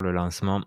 Le 0.00 0.12
lancement. 0.12 0.60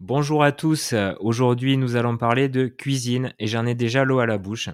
Bonjour 0.00 0.42
à 0.42 0.52
tous, 0.52 0.94
aujourd'hui 1.20 1.76
nous 1.76 1.96
allons 1.96 2.16
parler 2.16 2.48
de 2.48 2.68
cuisine 2.68 3.34
et 3.38 3.46
j'en 3.46 3.66
ai 3.66 3.74
déjà 3.74 4.04
l'eau 4.04 4.18
à 4.18 4.24
la 4.26 4.38
bouche. 4.38 4.70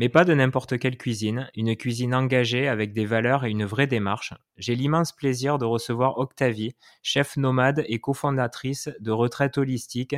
Mais 0.00 0.08
pas 0.08 0.24
de 0.24 0.34
n'importe 0.34 0.76
quelle 0.78 0.96
cuisine, 0.96 1.48
une 1.54 1.76
cuisine 1.76 2.12
engagée 2.12 2.66
avec 2.66 2.92
des 2.92 3.06
valeurs 3.06 3.44
et 3.44 3.50
une 3.50 3.64
vraie 3.64 3.86
démarche. 3.86 4.34
J'ai 4.56 4.74
l'immense 4.74 5.12
plaisir 5.12 5.58
de 5.58 5.64
recevoir 5.64 6.18
Octavie, 6.18 6.74
chef 7.02 7.36
nomade 7.36 7.84
et 7.86 8.00
cofondatrice 8.00 8.90
de 8.98 9.12
Retraite 9.12 9.56
Holistique. 9.56 10.16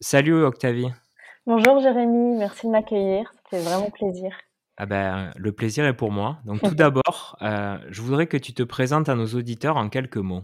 Salut 0.00 0.44
Octavie. 0.44 0.90
Bonjour 1.46 1.80
Jérémy, 1.80 2.36
merci 2.36 2.66
de 2.66 2.72
m'accueillir, 2.72 3.32
ça 3.32 3.56
fait 3.56 3.62
vraiment 3.62 3.90
plaisir. 3.90 4.36
Ah 4.76 4.84
ben, 4.84 5.30
le 5.36 5.52
plaisir 5.52 5.86
est 5.86 5.96
pour 5.96 6.10
moi. 6.10 6.38
Donc 6.44 6.60
tout 6.60 6.74
d'abord, 6.74 7.38
euh, 7.40 7.78
je 7.88 8.02
voudrais 8.02 8.26
que 8.26 8.36
tu 8.36 8.52
te 8.52 8.62
présentes 8.62 9.08
à 9.08 9.14
nos 9.14 9.26
auditeurs 9.28 9.78
en 9.78 9.88
quelques 9.88 10.18
mots. 10.18 10.42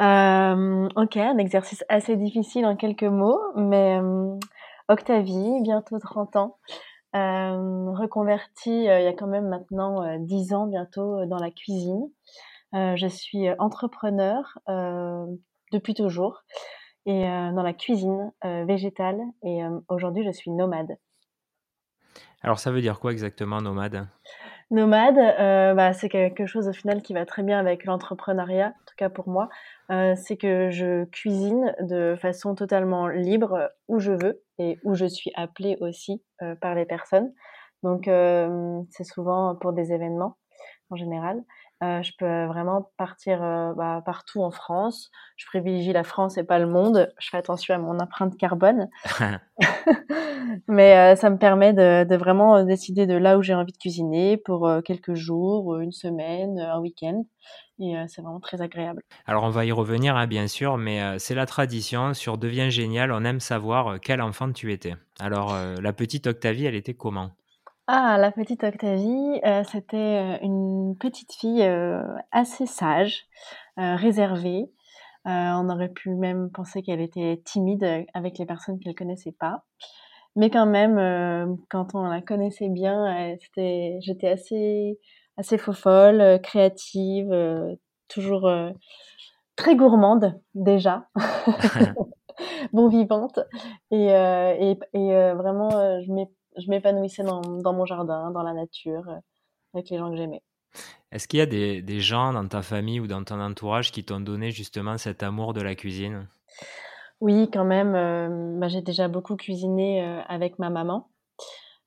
Euh, 0.00 0.88
ok, 0.96 1.16
un 1.18 1.36
exercice 1.36 1.84
assez 1.90 2.16
difficile 2.16 2.64
en 2.64 2.74
quelques 2.74 3.02
mots, 3.02 3.40
mais 3.54 3.98
euh, 4.00 4.34
Octavie, 4.88 5.60
bientôt 5.62 5.98
30 5.98 6.36
ans, 6.36 6.56
euh, 7.14 7.90
reconvertie 7.92 8.84
il 8.84 8.84
y 8.84 9.06
a 9.06 9.12
quand 9.12 9.26
même 9.26 9.48
maintenant 9.48 10.18
10 10.18 10.54
ans 10.54 10.66
bientôt 10.66 11.26
dans 11.26 11.38
la 11.38 11.50
cuisine. 11.50 12.08
je 12.72 13.06
suis 13.08 13.50
entrepreneur 13.58 14.58
depuis 15.72 15.94
toujours 15.94 16.44
et 17.04 17.22
dans 17.24 17.62
la 17.62 17.72
cuisine 17.74 18.32
végétale 18.42 19.20
et 19.42 19.60
aujourd'hui 19.88 20.24
je 20.24 20.30
suis 20.30 20.50
nomade. 20.50 20.96
Alors 22.42 22.58
ça 22.58 22.70
veut 22.70 22.80
dire 22.80 23.00
quoi 23.00 23.12
exactement 23.12 23.60
nomade? 23.60 24.08
Nomade, 24.70 25.18
euh, 25.18 25.74
bah, 25.74 25.92
c'est 25.92 26.08
quelque 26.08 26.46
chose 26.46 26.68
au 26.68 26.72
final 26.72 27.02
qui 27.02 27.12
va 27.12 27.26
très 27.26 27.42
bien 27.42 27.58
avec 27.58 27.84
l'entrepreneuriat, 27.84 28.68
en 28.68 28.84
tout 28.86 28.94
cas 28.96 29.10
pour 29.10 29.28
moi. 29.28 29.48
Euh, 29.90 30.14
c'est 30.14 30.36
que 30.36 30.70
je 30.70 31.04
cuisine 31.06 31.74
de 31.80 32.16
façon 32.20 32.54
totalement 32.54 33.08
libre 33.08 33.70
où 33.88 33.98
je 33.98 34.12
veux 34.12 34.44
et 34.58 34.78
où 34.84 34.94
je 34.94 35.06
suis 35.06 35.32
appelée 35.34 35.76
aussi 35.80 36.22
euh, 36.42 36.54
par 36.54 36.76
les 36.76 36.84
personnes. 36.84 37.32
Donc 37.82 38.10
c'est 38.90 39.04
souvent 39.04 39.56
pour 39.56 39.72
des 39.72 39.92
événements 39.94 40.36
en 40.90 40.96
général. 40.96 41.42
Euh, 41.82 42.02
je 42.02 42.12
peux 42.18 42.44
vraiment 42.44 42.92
partir 42.98 43.42
euh, 43.42 43.72
bah, 43.72 44.02
partout 44.04 44.42
en 44.42 44.50
France. 44.50 45.10
Je 45.36 45.46
privilégie 45.46 45.94
la 45.94 46.04
France 46.04 46.36
et 46.36 46.44
pas 46.44 46.58
le 46.58 46.66
monde. 46.66 47.10
Je 47.18 47.30
fais 47.30 47.38
attention 47.38 47.74
à 47.74 47.78
mon 47.78 47.98
empreinte 47.98 48.36
carbone. 48.36 48.88
Mais 50.68 50.96
euh, 50.96 51.16
ça 51.16 51.30
me 51.30 51.38
permet 51.38 51.72
de, 51.72 52.04
de, 52.04 52.16
vraiment 52.16 52.62
décider 52.64 53.06
de 53.06 53.14
là 53.14 53.38
où 53.38 53.42
j'ai 53.42 53.54
envie 53.54 53.72
de 53.72 53.78
cuisiner 53.78 54.36
pour 54.36 54.70
quelques 54.84 55.14
jours, 55.14 55.78
une 55.78 55.92
semaine, 55.92 56.58
un 56.58 56.80
week-end. 56.80 57.24
Et 57.78 57.94
c'est 58.08 58.20
vraiment 58.20 58.40
très 58.40 58.60
agréable. 58.60 59.02
Alors 59.24 59.44
on 59.44 59.48
va 59.48 59.64
y 59.64 59.72
revenir, 59.72 60.14
hein, 60.14 60.26
bien 60.26 60.48
sûr, 60.48 60.76
mais 60.76 61.18
c'est 61.18 61.34
la 61.34 61.46
tradition. 61.46 62.12
Sur 62.12 62.36
Devient 62.36 62.70
Génial, 62.70 63.10
on 63.10 63.24
aime 63.24 63.40
savoir 63.40 63.98
quel 64.00 64.20
enfant 64.20 64.52
tu 64.52 64.70
étais. 64.72 64.96
Alors 65.18 65.54
la 65.80 65.92
petite 65.94 66.26
Octavie, 66.26 66.66
elle 66.66 66.74
était 66.74 66.94
comment? 66.94 67.30
Ah, 67.92 68.18
la 68.18 68.30
petite 68.30 68.62
Octavie, 68.62 69.40
euh, 69.44 69.64
c'était 69.64 69.96
euh, 69.96 70.38
une 70.42 70.96
petite 70.96 71.32
fille 71.32 71.62
euh, 71.64 72.00
assez 72.30 72.66
sage, 72.66 73.26
réservée. 73.76 74.70
on 75.24 75.68
aurait 75.68 75.88
pu 75.88 76.10
même 76.10 76.50
penser 76.52 76.82
qu'elle 76.82 77.00
était 77.00 77.42
timide 77.44 78.04
avec 78.14 78.38
les 78.38 78.46
personnes 78.46 78.78
qu'elle 78.78 78.94
connaissait 78.94 79.32
pas. 79.32 79.64
Mais 80.36 80.50
quand 80.50 80.66
même, 80.66 81.56
quand 81.68 81.94
on 81.94 82.04
la 82.04 82.20
connaissait 82.20 82.68
bien, 82.68 83.34
c'était, 83.40 83.98
j'étais 84.02 84.28
assez, 84.28 85.00
assez 85.36 85.58
folle, 85.58 86.40
créative, 86.42 87.34
toujours 88.06 88.48
très 89.56 89.74
gourmande 89.74 90.38
déjà, 90.54 91.08
bon 92.72 92.88
vivante, 92.88 93.40
et, 93.90 94.08
et, 94.08 94.78
et 94.92 95.32
vraiment, 95.32 95.70
je 96.02 96.12
m'ai 96.12 96.28
je 96.56 96.68
m'épanouissais 96.70 97.22
dans, 97.22 97.40
dans, 97.40 97.72
mon 97.72 97.84
jardin, 97.84 98.30
dans 98.30 98.42
la 98.42 98.52
nature, 98.52 99.08
euh, 99.08 99.18
avec 99.74 99.90
les 99.90 99.98
gens 99.98 100.10
que 100.10 100.16
j'aimais. 100.16 100.42
Est-ce 101.12 101.26
qu'il 101.26 101.38
y 101.38 101.42
a 101.42 101.46
des, 101.46 101.82
des, 101.82 102.00
gens 102.00 102.32
dans 102.32 102.46
ta 102.46 102.62
famille 102.62 103.00
ou 103.00 103.06
dans 103.06 103.24
ton 103.24 103.40
entourage 103.40 103.90
qui 103.90 104.04
t'ont 104.04 104.20
donné 104.20 104.50
justement 104.50 104.98
cet 104.98 105.22
amour 105.22 105.52
de 105.52 105.60
la 105.60 105.74
cuisine? 105.74 106.28
Oui, 107.20 107.50
quand 107.52 107.64
même. 107.64 107.94
Euh, 107.94 108.58
bah, 108.58 108.68
j'ai 108.68 108.80
déjà 108.80 109.08
beaucoup 109.08 109.36
cuisiné 109.36 110.04
euh, 110.04 110.20
avec 110.28 110.58
ma 110.58 110.70
maman. 110.70 111.08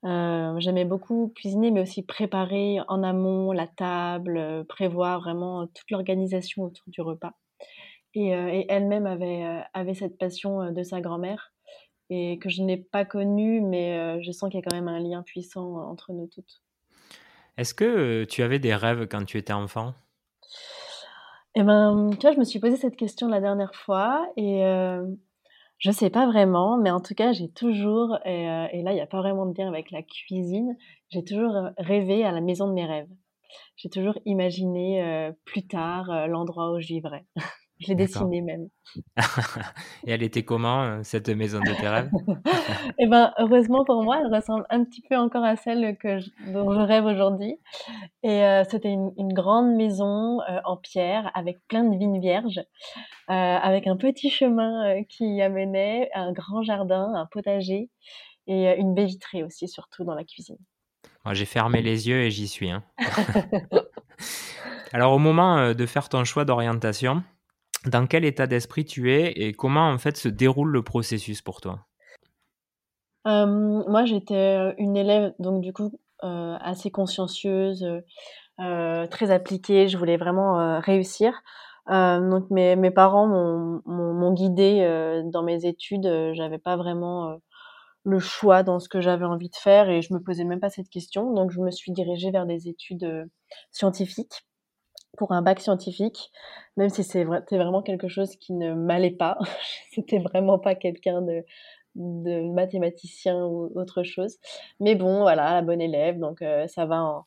J'aimais 0.05 0.83
beaucoup 0.83 1.31
cuisiner, 1.33 1.71
mais 1.71 1.79
aussi 1.79 2.03
préparer 2.03 2.79
en 2.89 3.03
amont 3.03 3.53
la 3.53 3.67
table, 3.67 4.65
prévoir 4.67 5.21
vraiment 5.21 5.65
toute 5.67 5.89
l'organisation 5.91 6.63
autour 6.63 6.83
du 6.87 6.99
repas. 6.99 7.31
Et, 8.13 8.31
et 8.31 8.65
elle-même 8.67 9.05
avait, 9.05 9.63
avait 9.73 9.93
cette 9.93 10.17
passion 10.17 10.73
de 10.73 10.83
sa 10.83 10.99
grand-mère 10.99 11.52
et 12.09 12.37
que 12.39 12.49
je 12.49 12.61
n'ai 12.61 12.77
pas 12.77 13.05
connu, 13.05 13.61
mais 13.61 13.97
euh, 13.97 14.21
je 14.21 14.31
sens 14.31 14.49
qu'il 14.49 14.59
y 14.59 14.63
a 14.63 14.69
quand 14.69 14.75
même 14.75 14.87
un 14.87 14.99
lien 14.99 15.23
puissant 15.23 15.77
entre 15.89 16.13
nous 16.13 16.27
toutes. 16.27 16.61
Est-ce 17.57 17.73
que 17.73 17.83
euh, 17.83 18.25
tu 18.25 18.41
avais 18.41 18.59
des 18.59 18.73
rêves 18.75 19.07
quand 19.07 19.25
tu 19.25 19.37
étais 19.37 19.53
enfant? 19.53 19.93
Eh 21.55 21.61
ben, 21.61 22.09
tu 22.13 22.21
vois, 22.21 22.31
je 22.33 22.39
me 22.39 22.43
suis 22.43 22.59
posé 22.59 22.77
cette 22.77 22.95
question 22.95 23.27
la 23.27 23.39
dernière 23.39 23.75
fois 23.75 24.27
et 24.37 24.65
euh, 24.65 25.05
je 25.77 25.91
sais 25.91 26.09
pas 26.09 26.25
vraiment, 26.25 26.77
mais 26.77 26.89
en 26.89 26.99
tout 26.99 27.13
cas, 27.13 27.31
j'ai 27.31 27.49
toujours, 27.49 28.17
et, 28.25 28.49
euh, 28.49 28.67
et 28.71 28.81
là, 28.81 28.91
il 28.91 28.95
n'y 28.95 29.01
a 29.01 29.07
pas 29.07 29.19
vraiment 29.19 29.45
de 29.45 29.55
lien 29.55 29.67
avec 29.67 29.91
la 29.91 30.01
cuisine, 30.01 30.75
j'ai 31.09 31.23
toujours 31.23 31.69
rêvé 31.77 32.25
à 32.25 32.31
la 32.31 32.41
maison 32.41 32.67
de 32.67 32.73
mes 32.73 32.85
rêves. 32.85 33.09
J'ai 33.75 33.89
toujours 33.89 34.17
imaginé 34.25 35.31
plus 35.45 35.67
tard 35.67 36.27
l'endroit 36.27 36.71
où 36.71 36.79
je 36.79 36.87
vivrais. 36.87 37.25
Je 37.83 37.89
l'ai 37.89 37.95
dessinée 37.95 38.41
même. 38.41 38.69
Et 40.07 40.11
elle 40.11 40.23
était 40.23 40.43
comment, 40.43 40.83
euh, 40.83 40.99
cette 41.03 41.29
maison 41.29 41.59
de 41.59 41.73
tes 41.79 41.87
rêves? 41.87 42.09
Eh 42.99 43.07
ben, 43.07 43.33
heureusement 43.37 43.83
pour 43.85 44.03
moi, 44.03 44.19
elle 44.19 44.33
ressemble 44.33 44.65
un 44.69 44.83
petit 44.83 45.01
peu 45.01 45.17
encore 45.17 45.43
à 45.43 45.55
celle 45.55 45.97
que 45.97 46.19
dont 46.51 46.71
je 46.73 46.79
rêve 46.79 47.05
aujourd'hui. 47.05 47.57
Et 48.23 48.43
euh, 48.43 48.63
c'était 48.69 48.89
une, 48.89 49.11
une, 49.17 49.33
grande 49.33 49.75
maison 49.75 50.41
euh, 50.41 50.59
en 50.63 50.77
pierre 50.77 51.31
avec 51.33 51.59
plein 51.67 51.83
de 51.83 51.97
vignes 51.97 52.19
vierges, 52.19 52.59
euh, 52.59 53.33
avec 53.33 53.87
un 53.87 53.97
petit 53.97 54.29
chemin 54.29 55.03
qui 55.09 55.35
y 55.35 55.41
amenait, 55.41 56.09
un 56.13 56.31
grand 56.31 56.63
jardin, 56.63 57.13
un 57.15 57.25
potager 57.25 57.89
et 58.47 58.75
une 58.77 58.93
baie 58.93 59.05
vitrée 59.05 59.43
aussi, 59.43 59.67
surtout 59.67 60.03
dans 60.03 60.15
la 60.15 60.23
cuisine. 60.23 60.57
Moi, 61.25 61.33
j'ai 61.33 61.45
fermé 61.45 61.81
les 61.81 62.07
yeux 62.09 62.21
et 62.21 62.31
j'y 62.31 62.47
suis. 62.47 62.69
Hein. 62.69 62.83
Alors, 64.93 65.13
au 65.13 65.19
moment 65.19 65.73
de 65.73 65.85
faire 65.85 66.09
ton 66.09 66.23
choix 66.23 66.45
d'orientation, 66.45 67.23
dans 67.85 68.07
quel 68.07 68.25
état 68.25 68.47
d'esprit 68.47 68.85
tu 68.85 69.11
es 69.11 69.31
et 69.31 69.53
comment 69.53 69.89
en 69.89 69.97
fait 69.97 70.17
se 70.17 70.29
déroule 70.29 70.71
le 70.71 70.83
processus 70.83 71.41
pour 71.41 71.61
toi? 71.61 71.85
Euh, 73.27 73.45
Moi, 73.45 74.05
j'étais 74.05 74.73
une 74.77 74.97
élève 74.97 75.33
donc 75.39 75.61
du 75.61 75.73
coup 75.73 75.91
euh, 76.23 76.55
assez 76.59 76.91
consciencieuse, 76.91 77.85
euh, 78.59 79.07
très 79.07 79.31
appliquée. 79.31 79.87
Je 79.87 79.97
voulais 79.97 80.17
vraiment 80.17 80.79
réussir. 80.79 81.41
donc 81.87 82.49
mes, 82.49 82.75
mes 82.75 82.91
parents 82.91 83.27
m'ont 83.27 84.33
guidée 84.33 85.21
dans 85.31 85.43
mes 85.43 85.65
études. 85.65 86.33
J'avais 86.33 86.59
pas 86.59 86.75
vraiment 86.75 87.37
le 88.05 88.19
choix 88.19 88.63
dans 88.63 88.79
ce 88.79 88.89
que 88.89 88.99
j'avais 88.99 89.25
envie 89.25 89.49
de 89.49 89.55
faire 89.55 89.89
et 89.89 90.01
je 90.01 90.13
me 90.13 90.19
posais 90.19 90.43
même 90.43 90.59
pas 90.59 90.69
cette 90.69 90.89
question. 90.89 91.33
Donc 91.33 91.51
je 91.51 91.61
me 91.61 91.71
suis 91.71 91.91
dirigée 91.91 92.31
vers 92.31 92.45
des 92.45 92.67
études 92.67 93.29
scientifiques 93.71 94.45
pour 95.17 95.31
un 95.31 95.41
bac 95.41 95.59
scientifique, 95.59 96.31
même 96.77 96.89
si 96.89 97.03
c'était 97.03 97.57
vraiment 97.57 97.81
quelque 97.81 98.07
chose 98.07 98.35
qui 98.37 98.53
ne 98.53 98.73
m'allait 98.73 99.11
pas. 99.11 99.37
c'était 99.91 100.19
vraiment 100.19 100.59
pas 100.59 100.75
quelqu'un 100.75 101.21
de, 101.21 101.43
mathématicien 101.95 103.45
ou 103.45 103.71
autre 103.75 104.03
chose. 104.03 104.37
Mais 104.79 104.95
bon, 104.95 105.21
voilà, 105.21 105.53
la 105.53 105.61
bonne 105.61 105.81
élève, 105.81 106.19
donc 106.19 106.41
euh, 106.41 106.67
ça 106.67 106.85
va 106.85 107.25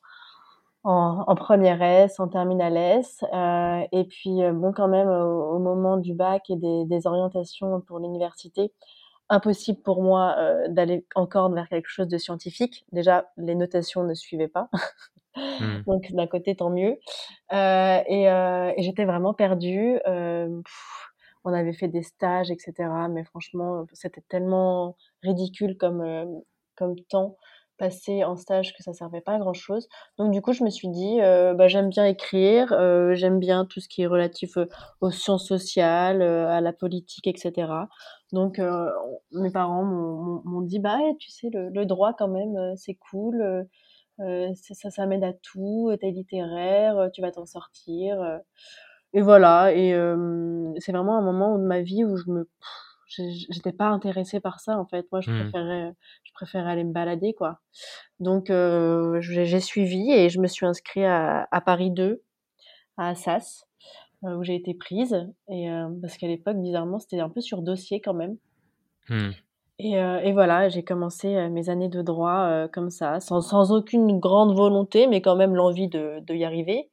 en, 0.82 1.34
première 1.36 1.82
S, 1.82 2.18
en 2.20 2.28
terminale 2.28 2.76
S. 2.76 3.24
Euh, 3.32 3.82
et 3.92 4.04
puis, 4.04 4.42
euh, 4.42 4.52
bon, 4.52 4.72
quand 4.72 4.88
même, 4.88 5.08
au, 5.08 5.58
moment 5.58 5.96
du 5.96 6.14
bac 6.14 6.50
et 6.50 6.56
des, 6.56 7.06
orientations 7.06 7.80
pour 7.80 8.00
l'université, 8.00 8.72
impossible 9.28 9.80
pour 9.82 10.02
moi 10.02 10.36
d'aller 10.68 11.04
encore 11.14 11.50
vers 11.52 11.68
quelque 11.68 11.88
chose 11.88 12.08
de 12.08 12.18
scientifique. 12.18 12.84
Déjà, 12.92 13.30
les 13.36 13.54
notations 13.54 14.04
ne 14.04 14.14
suivaient 14.14 14.48
pas. 14.48 14.68
Mmh. 15.36 15.82
Donc 15.86 16.12
d'un 16.12 16.26
côté, 16.26 16.56
tant 16.56 16.70
mieux. 16.70 16.98
Euh, 17.52 18.00
et, 18.06 18.28
euh, 18.30 18.72
et 18.76 18.82
j'étais 18.82 19.04
vraiment 19.04 19.34
perdue. 19.34 19.98
Euh, 20.06 20.60
on 21.44 21.52
avait 21.52 21.72
fait 21.72 21.88
des 21.88 22.02
stages, 22.02 22.50
etc. 22.50 22.74
Mais 23.10 23.24
franchement, 23.24 23.86
c'était 23.92 24.22
tellement 24.28 24.96
ridicule 25.22 25.76
comme, 25.76 26.42
comme 26.76 26.96
temps 27.08 27.36
passé 27.78 28.24
en 28.24 28.36
stage 28.36 28.74
que 28.74 28.82
ça 28.82 28.94
servait 28.94 29.20
pas 29.20 29.34
à 29.34 29.38
grand 29.38 29.52
chose. 29.52 29.86
Donc 30.16 30.32
du 30.32 30.40
coup, 30.40 30.54
je 30.54 30.64
me 30.64 30.70
suis 30.70 30.88
dit, 30.88 31.18
bah, 31.20 31.68
j'aime 31.68 31.90
bien 31.90 32.04
écrire, 32.04 32.74
j'aime 33.14 33.38
bien 33.38 33.64
tout 33.64 33.78
ce 33.80 33.88
qui 33.88 34.02
est 34.02 34.06
relatif 34.06 34.58
aux 35.00 35.10
sciences 35.12 35.46
sociales, 35.46 36.20
à 36.22 36.60
la 36.60 36.72
politique, 36.72 37.28
etc. 37.28 37.68
Donc 38.32 38.60
mes 39.30 39.50
parents 39.50 39.84
m'ont 39.84 40.62
dit, 40.62 40.80
bah 40.80 40.98
tu 41.20 41.30
sais, 41.30 41.48
le 41.52 41.84
droit 41.84 42.12
quand 42.18 42.28
même, 42.28 42.74
c'est 42.76 42.94
cool 42.94 43.68
euh, 44.20 44.48
ça, 44.54 44.90
ça 44.90 45.06
m'aide 45.06 45.24
à 45.24 45.32
tout, 45.34 45.94
t'es 46.00 46.10
littéraire, 46.10 47.10
tu 47.12 47.20
vas 47.22 47.32
t'en 47.32 47.46
sortir. 47.46 48.40
et 49.12 49.22
voilà 49.22 49.72
et 49.74 49.90
c'est 50.80 50.92
vraiment 50.92 51.18
un 51.18 51.22
moment 51.22 51.58
de 51.58 51.64
ma 51.64 51.80
vie 51.82 52.04
où 52.04 52.16
je 52.16 52.30
me 52.30 52.48
j'étais 53.08 53.72
pas 53.72 53.86
intéressée 53.88 54.40
par 54.40 54.60
ça, 54.60 54.78
en 54.78 54.86
fait. 54.86 55.06
Moi, 55.12 55.20
je 55.20 55.30
Mmh. 55.30 55.30
préférais 55.30 55.92
je 56.24 56.32
préférais 56.34 56.70
aller 56.72 56.84
me 56.84 56.92
balader, 56.92 57.34
quoi. 57.34 57.60
Donc 58.20 58.48
j'ai 58.50 59.60
suivi 59.60 60.12
et 60.12 60.28
je 60.30 60.40
me 60.40 60.46
suis 60.48 60.66
inscrit 60.66 61.04
à 61.04 61.48
à 61.50 61.60
Paris 61.62 61.90
2, 61.92 62.22
à 62.98 63.10
Assas, 63.10 63.66
où 64.22 64.42
j'ai 64.44 64.56
été 64.56 64.74
prise 64.74 65.16
et 65.50 65.68
parce 66.02 66.16
qu'à 66.18 66.28
l'époque, 66.28 66.58
bizarrement, 66.58 66.98
c'était 67.00 67.20
un 67.20 67.30
peu 67.30 67.40
sur 67.42 67.62
dossier 67.62 68.00
quand 68.02 68.14
même. 68.14 68.38
Mmh. 69.08 69.45
Et 69.78 69.98
heu 69.98 70.20
et 70.24 70.32
voilà, 70.32 70.68
j'ai 70.68 70.82
commencé, 70.82 71.48
mes 71.50 71.68
années 71.68 71.88
de 71.88 72.00
droit, 72.00 72.48
heu, 72.48 72.68
comme 72.72 72.90
ça, 72.90 73.20
sans 73.20 73.40
sans 73.42 73.72
aucune 73.72 74.18
grande 74.18 74.56
volonté, 74.56 75.06
mais 75.06 75.20
quand 75.20 75.36
même 75.36 75.54
l'envie 75.54 75.88
de 75.88 76.20
de 76.20 76.34
y 76.34 76.44
arriver. 76.44 76.90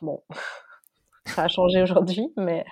Bon, 0.00 0.22
ça 1.26 1.44
a 1.44 1.48
changé 1.48 1.82
aujourd'hui, 1.82 2.32
mais 2.36 2.64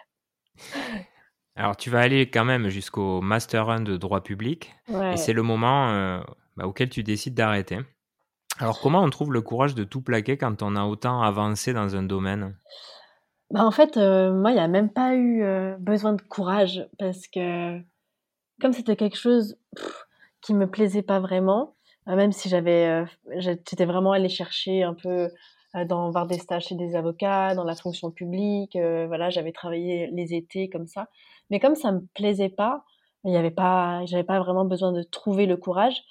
Alors 1.57 1.77
tu 1.77 1.91
vas 1.91 2.01
aller 2.01 2.31
quand 2.31 2.45
même 2.45 2.69
jusqu'au 2.69 3.21
master 3.21 3.69
1 3.69 3.81
de 3.81 3.97
droit 3.97 4.23
public 4.23 4.75
et 5.13 5.17
c'est 5.17 5.33
le 5.35 5.43
moment, 5.43 6.23
bah, 6.57 6.67
auquel 6.67 6.89
tu 6.89 7.03
décides 7.03 7.35
d'arrêter. 7.35 7.79
Alors 8.59 8.81
comment 8.81 9.03
on 9.03 9.11
trouve 9.11 9.33
le 9.33 9.43
courage 9.43 9.75
de 9.75 9.85
tout 9.85 10.01
plaquer 10.01 10.39
quand 10.39 10.63
on 10.63 10.77
a 10.77 10.85
autant 10.85 11.23
avancé 11.23 11.73
dans 11.73 11.97
un 11.97 12.03
domaine? 12.03 12.57
Bah, 13.51 13.65
en 13.65 13.71
fait, 13.71 13.97
moi, 13.97 14.53
il 14.53 14.57
y 14.57 14.61
a 14.61 14.69
même 14.69 14.91
pas 14.91 15.15
eu, 15.17 15.45
besoin 15.79 16.15
de 16.15 16.23
courage 16.23 16.87
parce 16.99 17.27
que 17.27 17.81
comme 18.61 18.73
c'était 18.73 18.97
quelque 18.97 19.17
chose 19.19 19.57
qui 20.43 20.55
me 20.55 20.69
plaisait 20.71 21.03
pas 21.03 21.21
vraiment, 21.21 21.75
heu, 22.09 22.17
même 22.17 22.33
si 22.33 22.49
j'avais, 22.49 22.87
heu, 23.05 23.07
j'étais 23.39 23.85
vraiment 23.87 24.13
allée 24.13 24.29
chercher 24.29 24.83
un 24.85 24.95
peu, 24.95 25.31
heu, 25.77 25.85
dans 25.87 26.11
voir 26.11 26.27
des 26.27 26.39
stages 26.39 26.67
chez 26.69 26.75
des 26.77 26.97
avocats, 26.97 27.55
dans 27.55 27.65
la 27.65 27.75
fonction 27.77 28.11
publique, 28.11 28.77
voilà, 29.09 29.31
j'avais 29.31 29.53
travaillé 29.53 30.09
les 30.13 30.35
étés 30.35 30.69
comme 30.71 30.87
ça. 30.87 31.09
Mais 31.51 31.61
comme 31.61 31.75
ça 31.77 31.93
me 31.93 32.01
plaisait 32.15 32.49
pas, 32.51 32.85
il 33.25 33.33
y 33.33 33.37
avait 33.37 33.51
pas 33.51 34.05
j'avais 34.07 34.25
pas 34.25 34.41
vraiment 34.41 34.65
besoin 34.65 34.93
de 34.93 35.03
trouver 35.03 35.47
le 35.47 35.57
courage. 35.57 36.03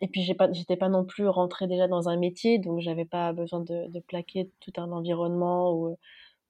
Et 0.00 0.08
puis 0.08 0.22
j'ai 0.22 0.34
pas 0.34 0.52
j'étais 0.52 0.76
pas 0.76 0.88
non 0.88 1.04
plus 1.04 1.28
rentrée 1.28 1.66
déjà 1.66 1.88
dans 1.88 2.08
un 2.08 2.16
métier, 2.16 2.58
donc 2.58 2.80
j'avais 2.80 3.04
pas 3.04 3.32
besoin 3.32 3.60
de 3.60 3.88
de 3.88 4.00
plaquer 4.00 4.50
tout 4.60 4.72
un 4.76 4.92
environnement 4.92 5.72
ou, 5.74 5.96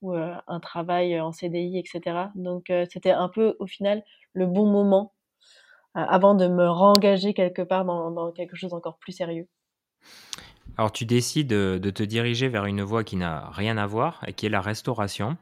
ou, 0.02 0.14
un 0.14 0.60
travail 0.60 1.20
en 1.20 1.32
CDI 1.32 1.78
et 1.78 1.84
cetera. 1.86 2.30
Donc 2.34 2.72
c'était 2.90 3.10
un 3.10 3.28
peu 3.28 3.56
au 3.58 3.66
final 3.66 4.02
le 4.32 4.46
bon 4.46 4.66
moment, 4.66 5.14
avant 5.94 6.34
de 6.34 6.46
me 6.48 6.68
réengager 6.68 7.34
quelque 7.34 7.62
part 7.62 7.84
dans 7.84 8.10
dans 8.10 8.32
quelque 8.32 8.56
chose 8.56 8.70
d'encore 8.70 8.98
plus 8.98 9.12
sérieux. 9.12 9.48
Alors 10.76 10.92
tu 10.92 11.06
décides, 11.06 11.48
de 11.48 11.90
te 11.90 12.02
diriger 12.02 12.48
vers 12.48 12.66
une 12.66 12.82
voie 12.82 13.04
qui 13.04 13.16
n'a 13.16 13.50
rien 13.50 13.78
à 13.78 13.86
voir 13.86 14.22
et 14.26 14.32
qui 14.32 14.46
est 14.46 14.50
la 14.50 14.60
restauration. 14.60 15.36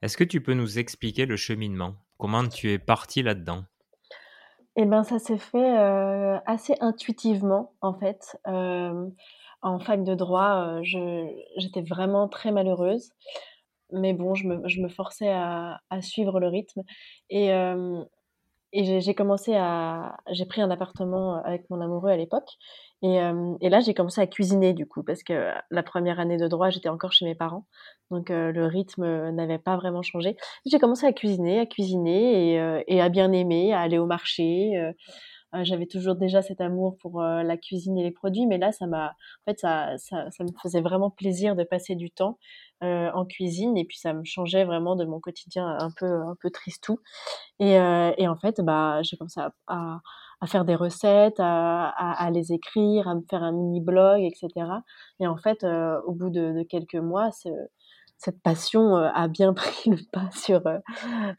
Est-ce 0.00 0.16
que 0.16 0.24
tu 0.24 0.40
peux 0.40 0.54
nous 0.54 0.78
expliquer 0.78 1.26
le 1.26 1.36
cheminement? 1.36 1.94
Comment 2.16 2.48
tu 2.48 2.70
es 2.70 2.78
parti 2.78 3.22
là-dedans? 3.22 3.64
Et 4.76 4.84
ben, 4.84 5.02
ça 5.02 5.18
s'est 5.18 5.38
fait, 5.38 5.76
assez 6.46 6.74
intuitivement 6.80 7.72
en 7.80 7.94
fait. 7.98 8.38
En 9.60 9.80
fac 9.80 10.04
de 10.04 10.14
droit, 10.14 10.78
j'étais 10.82 11.82
vraiment 11.82 12.28
très 12.28 12.52
malheureuse, 12.52 13.10
mais 13.92 14.12
bon, 14.14 14.34
je 14.34 14.46
me 14.48 14.68
je 14.68 14.80
me 14.82 14.88
forçais 14.88 15.28
à 15.30 15.80
à 15.90 16.02
suivre 16.02 16.40
le 16.40 16.48
rythme. 16.48 16.82
Et 17.30 17.46
hem 17.46 18.04
et 18.74 19.00
j'ai 19.00 19.14
commencé 19.14 19.54
à 19.56 20.16
j'ai 20.32 20.46
pris 20.46 20.60
un 20.62 20.70
appartement, 20.70 21.36
avec 21.44 21.70
mon 21.70 21.80
amoureux 21.80 22.10
à 22.10 22.16
l'époque. 22.18 22.50
Et 23.02 23.14
hem 23.14 23.56
et 23.62 23.70
là, 23.70 23.80
j'ai 23.80 23.94
commencé 23.94 24.20
à 24.20 24.26
cuisiner 24.26 24.74
du 24.74 24.86
coup 24.86 25.02
parce 25.04 25.22
que 25.24 25.52
la 25.70 25.82
première 25.82 26.20
année 26.20 26.36
de 26.38 26.48
droit, 26.48 26.70
j'étais 26.70 26.88
encore 26.90 27.12
chez 27.12 27.24
mes 27.26 27.34
parents, 27.36 27.66
donc 28.10 28.30
heu, 28.30 28.52
le 28.52 28.66
rythme, 28.66 29.30
n'avait 29.32 29.58
pas 29.58 29.76
vraiment 29.76 30.02
changé. 30.02 30.36
J'ai 30.66 30.78
commencé 30.78 31.06
à 31.06 31.12
cuisiner, 31.14 31.60
à 31.60 31.66
cuisiner 31.66 32.54
et 32.56 32.84
et 32.88 33.00
à 33.02 33.08
bien 33.10 33.32
aimer, 33.32 33.72
à 33.74 33.80
aller 33.80 33.98
au 33.98 34.06
marché, 34.06 34.72
j'avais 35.62 35.86
toujours 35.86 36.14
déjà 36.16 36.42
cet 36.42 36.60
amour 36.60 36.96
pour, 36.98 37.22
heu, 37.22 37.42
la 37.42 37.56
cuisine 37.56 37.96
et 37.98 38.02
les 38.04 38.10
produits, 38.10 38.46
mais 38.46 38.58
là, 38.58 38.72
ça 38.72 38.86
m'a 38.86 39.06
en 39.08 39.50
fait, 39.50 39.58
ça 39.60 39.96
ça 39.98 40.30
ça 40.30 40.44
me 40.44 40.50
faisait 40.62 40.80
vraiment 40.82 41.10
plaisir 41.10 41.56
de 41.56 41.64
passer 41.64 41.94
du 41.96 42.10
temps, 42.10 42.38
heu, 42.84 43.10
en 43.14 43.24
cuisine 43.26 43.76
et 43.78 43.84
puis 43.84 43.98
ça 43.98 44.12
me 44.12 44.24
changeait 44.24 44.64
vraiment 44.64 44.96
de 44.96 45.04
mon 45.04 45.20
quotidien 45.20 45.66
un 45.80 45.90
peu 45.96 46.06
un 46.06 46.36
peu 46.40 46.50
tristou. 46.50 47.00
Et 47.60 47.72
et 47.74 48.28
en 48.28 48.36
fait, 48.36 48.60
bah, 48.60 49.00
j'ai 49.02 49.16
commencé 49.16 49.40
à 49.40 49.52
à 49.68 50.00
à 50.40 50.46
faire 50.46 50.64
des 50.64 50.74
recettes, 50.76 51.40
à 51.40 51.88
à 51.88 52.24
à 52.26 52.30
les 52.30 52.52
écrire, 52.52 53.08
à 53.08 53.14
me 53.14 53.22
faire 53.28 53.42
un 53.42 53.52
mini 53.52 53.80
blog 53.80 54.20
et 54.22 54.32
cetera. 54.34 54.82
Et 55.20 55.26
en 55.26 55.36
fait, 55.36 55.64
heu, 55.64 56.00
au 56.06 56.12
bout 56.12 56.30
de 56.30 56.52
de 56.52 56.62
quelques 56.62 56.94
mois, 56.96 57.30
ce 57.32 57.48
cette 58.20 58.42
passion, 58.42 58.96
a 58.96 59.28
bien 59.28 59.52
pris 59.54 59.90
le 59.90 59.96
pas 60.12 60.28
sur, 60.32 60.66
heu, 60.66 60.80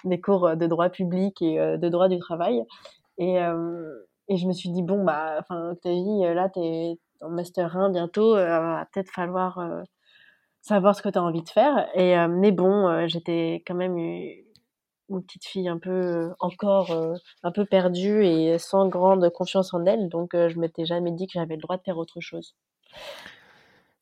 mes 0.06 0.22
cours, 0.22 0.56
de 0.56 0.68
droit 0.68 0.90
public 0.90 1.42
et 1.42 1.58
de 1.78 1.90
droit 1.90 2.08
du 2.10 2.20
travail 2.20 2.64
et 3.20 3.34
hem 3.36 3.86
et 4.30 4.38
je 4.38 4.48
me 4.48 4.54
suis 4.54 4.70
dit: 4.72 4.84
«Bon, 4.84 5.04
bah, 5.06 5.38
enfin, 5.40 5.72
Octavie, 5.72 6.26
heu, 6.26 6.34
là, 6.36 6.50
tu 6.50 6.60
es 6.62 7.00
en 7.22 7.30
master 7.32 7.78
1 7.78 7.92
bientôt, 7.92 8.36
heu, 8.38 8.46
va 8.46 8.88
peut-être 8.94 9.12
falloir, 9.12 9.60
heu, 9.60 9.84
savoir 10.62 10.96
ce 10.96 11.02
que 11.04 11.10
tu 11.10 11.20
as 11.20 11.24
envie 11.24 11.44
de 11.44 11.50
faire» 11.50 11.88
et 11.96 12.16
mais 12.30 12.52
bon, 12.54 13.08
j'étais 13.08 13.64
quand 13.68 13.76
même 13.76 13.98
une 13.98 15.24
petite 15.24 15.46
fille 15.46 15.68
un 15.70 15.80
peu, 15.80 16.32
encore, 16.40 16.92
un 17.44 17.52
peu 17.52 17.66
perdue 17.66 18.26
et 18.26 18.58
sans 18.60 18.88
grande 18.90 19.30
confiance 19.32 19.74
en 19.74 19.86
elle, 19.86 20.10
donc 20.10 20.32
je 20.36 20.60
m'étais 20.60 20.86
jamais 20.86 21.12
dit 21.12 21.28
que 21.28 21.34
j'avais 21.36 21.56
le 21.56 21.62
droit 21.62 21.78
de 21.78 21.84
faire 21.84 21.98
autre 22.00 22.20
chose. 22.22 22.54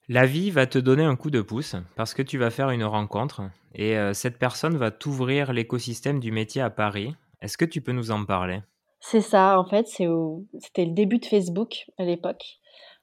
La 0.10 0.26
vie 0.26 0.52
va 0.52 0.68
te 0.68 0.80
donner 0.80 1.04
un 1.04 1.18
coup 1.18 1.30
de 1.32 1.42
pouce 1.42 1.76
parce 1.98 2.14
que 2.14 2.22
tu 2.22 2.38
vas 2.38 2.50
faire 2.50 2.70
une 2.70 2.86
rencontre 2.86 3.42
et 3.76 3.98
cette 4.14 4.40
personne 4.40 4.78
va 4.78 4.90
t'ouvrir 4.92 5.52
l'écosystème 5.52 6.20
du 6.22 6.32
métier 6.32 6.62
à 6.62 6.70
Paris. 6.70 7.14
Est-ce 7.42 7.58
que 7.58 7.66
tu 7.66 7.82
peux 7.82 7.92
nous 7.92 8.12
en 8.12 8.24
parler? 8.24 8.62
C'est 9.00 9.22
ça, 9.22 9.60
en 9.60 9.66
fait, 9.66 9.88
c'était 9.88 10.86
le 10.86 10.92
début 10.92 11.20
de 11.20 11.26
Facebook 11.26 11.86
à 11.98 12.04
l'époque. 12.04 12.60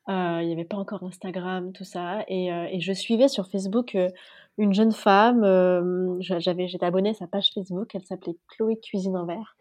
Heu, 0.08 0.42
il 0.42 0.48
y 0.48 0.52
avait 0.52 0.64
pas 0.64 0.76
encore 0.76 1.02
Instagram, 1.04 1.72
tout 1.72 1.84
ça 1.84 2.24
et 2.28 2.48
et 2.48 2.80
je 2.80 2.92
suivais 2.92 3.28
sur 3.28 3.48
Facebook, 3.48 3.94
heu, 3.94 4.08
une 4.58 4.74
jeune 4.74 4.92
femme, 4.92 5.42
j'avais 6.20 6.68
j'étais 6.68 6.84
abonnée 6.86 7.10
à 7.10 7.14
sa 7.14 7.26
page 7.26 7.50
Facebook, 7.54 7.94
elle 7.94 8.04
s'appelait 8.04 8.36
Chloé 8.48 8.78
Cuisine 8.80 9.16
en 9.16 9.24
Verre 9.26 9.56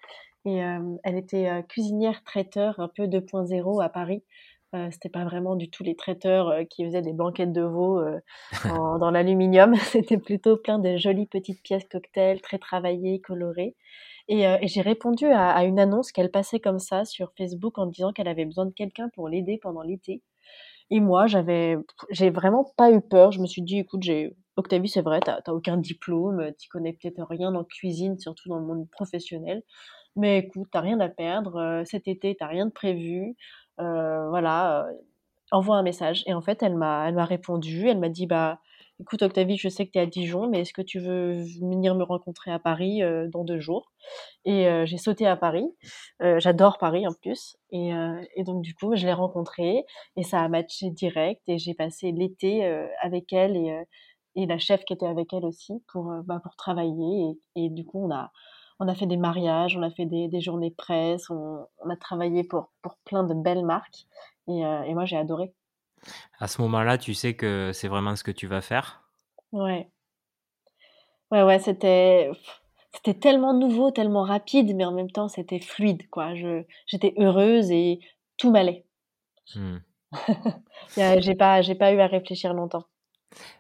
et 0.45 0.57
elle 1.03 1.17
était, 1.17 1.49
cuisinière 1.69 2.23
traiteur 2.25 2.79
un 2.79 2.89
peu 2.89 3.07
2.0 3.07 3.81
à 3.83 3.89
Paris. 3.89 4.23
Heu, 4.75 4.89
c'était 4.91 5.09
pas 5.09 5.23
vraiment 5.25 5.55
du 5.55 5.69
tout 5.69 5.83
les 5.83 5.95
traiteurs, 5.95 6.53
qui 6.69 6.83
faisaient 6.85 7.01
des 7.01 7.13
blanquettes 7.13 7.53
de 7.53 7.61
veau, 7.61 8.01
dans 8.65 9.11
l'aluminium. 9.11 9.75
C'était 9.93 10.17
plutôt 10.17 10.57
plein 10.57 10.79
de 10.79 10.97
jolies 10.97 11.27
petites 11.27 11.61
pièces 11.63 11.85
cocktails, 11.89 12.41
très 12.41 12.57
travaillées, 12.59 13.21
colorées 13.21 13.75
et 14.29 14.47
heu 14.47 14.57
et 14.61 14.67
j'ai 14.67 14.81
répondu 14.81 15.25
à 15.27 15.63
une 15.65 15.79
annonce 15.79 16.11
qu'elle 16.11 16.31
passait 16.31 16.59
comme 16.59 16.79
ça 16.79 17.05
sur 17.05 17.31
Facebook 17.37 17.77
en 17.79 17.87
disant 17.87 18.13
qu'elle 18.13 18.27
avait 18.29 18.45
besoin 18.45 18.65
de 18.65 18.71
quelqu'un 18.73 19.09
pour 19.09 19.29
l'aider 19.29 19.59
pendant 19.61 19.81
l'été. 19.83 20.21
Et 20.91 20.99
moi 20.99 21.27
j'avais 21.27 21.77
j'ai 22.11 22.29
vraiment 22.29 22.65
pas 22.77 22.91
eu 22.91 23.01
peur. 23.01 23.31
Je 23.31 23.39
me 23.41 23.47
suis 23.47 23.61
dit: 23.63 23.79
«Écoute, 23.79 24.03
j'ai 24.03 24.35
Octavie, 24.57 24.89
c'est 24.89 25.01
vrai, 25.01 25.19
tu 25.21 25.29
as 25.31 25.41
tu 25.41 25.51
as 25.51 25.53
aucun 25.55 25.77
diplôme, 25.77 26.51
tu 26.59 26.69
connais 26.69 26.93
peut-être 26.93 27.25
rien 27.29 27.55
en 27.55 27.63
cuisine, 27.63 28.17
surtout 28.19 28.49
dans 28.49 28.59
le 28.59 28.65
monde 28.65 28.89
professionnel, 28.91 29.63
mais 30.17 30.39
écoute, 30.39 30.69
tu 30.71 30.77
as 30.77 30.81
rien 30.81 30.99
à 31.01 31.09
perdre, 31.09 31.59
heu, 31.81 31.85
cet 31.85 32.07
été, 32.09 32.35
tu 32.37 32.43
as 32.43 32.47
rien 32.47 32.67
de 32.67 32.71
prévu, 32.71 33.35
heu, 33.81 34.27
voilà, 34.29 34.87
envoie 35.51 35.77
un 35.77 35.83
message» 35.83 36.23
et 36.27 36.33
en 36.35 36.41
fait, 36.41 36.63
elle 36.63 36.75
m'a 36.77 37.07
elle 37.09 37.15
m'a 37.15 37.25
répondu, 37.25 37.87
elle 37.89 37.99
m'a 37.99 38.09
dit: 38.09 38.27
«Bah, 38.27 38.59
écoute 38.99 39.21
Octavie, 39.23 39.57
je 39.57 39.69
sais 39.69 39.85
que 39.85 39.91
tu 39.91 39.99
es 39.99 40.01
à 40.01 40.05
Dijon, 40.05 40.47
mais 40.49 40.61
est-ce 40.61 40.73
que 40.73 40.81
tu 40.81 40.99
veux 40.99 41.33
venir 41.61 41.95
me 41.95 42.03
rencontrer 42.03 42.51
à 42.51 42.59
Paris, 42.59 43.01
heu, 43.03 43.27
dans 43.31 43.43
2 43.43 43.59
jours?» 43.59 43.91
et 44.45 44.67
heu, 44.67 44.85
j'ai 44.85 44.97
sauté 44.97 45.27
à 45.27 45.37
Paris. 45.37 45.65
Heu, 46.23 46.39
j'adore 46.39 46.77
Paris 46.79 47.07
en 47.07 47.13
plus 47.13 47.57
et 47.71 47.91
donc 48.45 48.61
du 48.63 48.75
coup, 48.75 48.95
je 48.95 49.05
l'ai 49.05 49.13
rencontrée 49.13 49.85
et 50.17 50.23
ça 50.23 50.41
a 50.41 50.47
matché 50.49 50.89
direct 50.91 51.41
et 51.47 51.57
j'ai 51.59 51.73
passé 51.75 52.11
l'été, 52.13 52.65
avec 53.01 53.33
elle 53.33 53.57
et 54.35 54.45
la 54.47 54.57
chef 54.59 54.83
qui 54.85 54.93
était 54.93 55.05
avec 55.07 55.33
elle 55.33 55.45
aussi 55.45 55.73
pour, 55.91 56.11
bah, 56.25 56.39
pour 56.43 56.55
travailler 56.55 57.37
et 57.55 57.69
du 57.69 57.85
coup, 57.85 57.99
on 58.05 58.11
a 58.13 58.31
on 58.79 58.87
a 58.89 58.95
fait 58.95 59.05
des 59.07 59.17
mariages, 59.17 59.77
on 59.77 59.83
a 59.83 59.91
fait 59.91 60.05
des 60.07 60.41
journées 60.41 60.71
presse, 60.71 61.29
on 61.29 61.65
a 61.89 61.95
travaillé 61.97 62.43
pour 62.43 62.69
pour 62.81 62.97
plein 63.05 63.23
de 63.23 63.33
belles 63.33 63.65
marques 63.65 64.05
et 64.47 64.93
moi 64.93 65.05
j'ai 65.05 65.17
adoré. 65.17 65.53
À 66.39 66.47
ce 66.47 66.61
moment-là, 66.61 66.97
tu 66.97 67.13
sais 67.13 67.35
que 67.35 67.71
c'est 67.73 67.87
vraiment 67.87 68.15
ce 68.15 68.23
que 68.23 68.31
tu 68.31 68.47
vas 68.47 68.61
faire? 68.61 69.03
Ouais. 69.51 69.89
Ouais, 71.31 71.43
ouais, 71.43 71.59
c'était 71.59 72.29
c'était 72.93 73.19
tellement 73.19 73.53
nouveau, 73.53 73.91
tellement 73.91 74.23
rapide, 74.23 74.75
mais 74.75 74.85
en 74.85 74.91
même 74.91 75.11
temps, 75.11 75.27
c'était 75.27 75.59
fluide, 75.59 76.09
quoi. 76.09 76.35
Je 76.35 76.63
j'étais 76.87 77.13
heureuse 77.17 77.71
et 77.71 77.99
tout 78.37 78.51
m'allait. 78.51 78.85
Mmh. 79.55 79.77
J'ai 81.21 81.35
pas 81.35 81.61
j'ai 81.61 81.75
pas 81.75 81.91
eu 81.93 81.99
à 81.99 82.07
réfléchir 82.07 82.53
longtemps. 82.53 82.85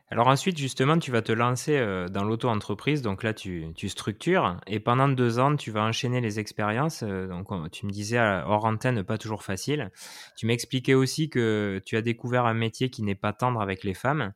Alors 0.09 0.27
ensuite, 0.27 0.57
justement, 0.57 0.99
tu 0.99 1.11
vas 1.11 1.21
te 1.21 1.31
lancer, 1.31 1.77
heu, 1.77 2.05
dans 2.09 2.23
l'auto-entreprise, 2.23 3.01
donc 3.01 3.23
là, 3.23 3.33
tu 3.33 3.67
tu 3.75 3.89
structures 3.89 4.57
et 4.67 4.79
pendant 4.79 5.07
2 5.07 5.39
ans, 5.39 5.55
tu 5.55 5.71
vas 5.71 5.83
enchaîner 5.83 6.21
les 6.21 6.39
expériences, 6.39 7.03
heu, 7.03 7.27
donc 7.27 7.51
on 7.51 7.67
tu 7.69 7.85
me 7.85 7.91
disais, 7.91 8.17
heu, 8.19 8.43
hors 8.45 8.65
antenne, 8.65 9.03
pas 9.03 9.17
toujours 9.17 9.43
facile. 9.43 9.91
Tu 10.37 10.45
m'expliquais 10.45 10.93
aussi 10.93 11.29
que 11.29 11.81
tu 11.85 11.97
as 11.97 12.01
découvert 12.01 12.45
un 12.45 12.53
métier 12.53 12.89
qui 12.89 13.01
n'est 13.03 13.15
pas 13.15 13.33
tendre 13.33 13.61
avec 13.61 13.83
les 13.83 13.93
femmes. 13.95 14.33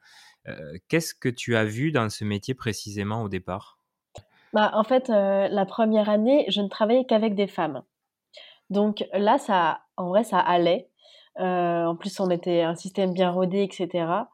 qu'est-ce 0.87 1.13
que 1.13 1.29
tu 1.29 1.55
as 1.57 1.65
vu 1.65 1.91
dans 1.91 2.09
ce 2.09 2.23
métier 2.25 2.53
précisément 2.55 3.21
au 3.23 3.29
départ? 3.29 3.79
Bah, 4.53 4.71
en 4.73 4.83
fait, 4.83 5.09
la 5.09 5.65
première 5.65 6.09
année, 6.09 6.45
je 6.49 6.61
ne 6.61 6.67
travaillais 6.69 7.05
qu'avec 7.05 7.35
des 7.35 7.47
femmes. 7.47 7.83
Donc 8.69 9.05
là, 9.13 9.37
ça 9.37 9.81
en 9.97 10.09
vrai, 10.09 10.23
ça 10.23 10.39
allait. 10.39 10.89
en 11.37 11.95
plus, 11.97 12.19
on 12.19 12.29
était 12.31 12.61
un 12.63 12.75
système 12.75 13.13
bien 13.13 13.31
rodé 13.31 13.59
et 13.63 13.71
cetera. 13.73 14.29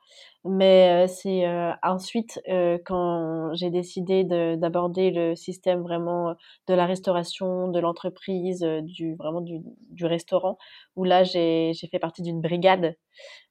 Mais 0.45 1.07
c'est 1.07 1.45
ensuite 1.83 2.41
quand 2.85 3.53
j'ai 3.53 3.69
décidé 3.69 4.25
d'aborder 4.57 5.09
le 5.09 5.35
système 5.35 5.81
vraiment 5.81 6.35
de 6.67 6.73
la 6.73 6.85
restauration, 6.85 7.69
de 7.69 7.79
l'entreprise, 7.79 8.61
du 8.83 9.15
vraiment 9.15 9.39
du, 9.39 9.59
du, 9.89 10.05
restaurant, 10.05 10.57
où 10.97 11.05
là 11.05 11.23
j'ai 11.23 11.71
fait 11.89 11.99
partie 11.99 12.23
d'une 12.23 12.41
brigade, 12.41 12.97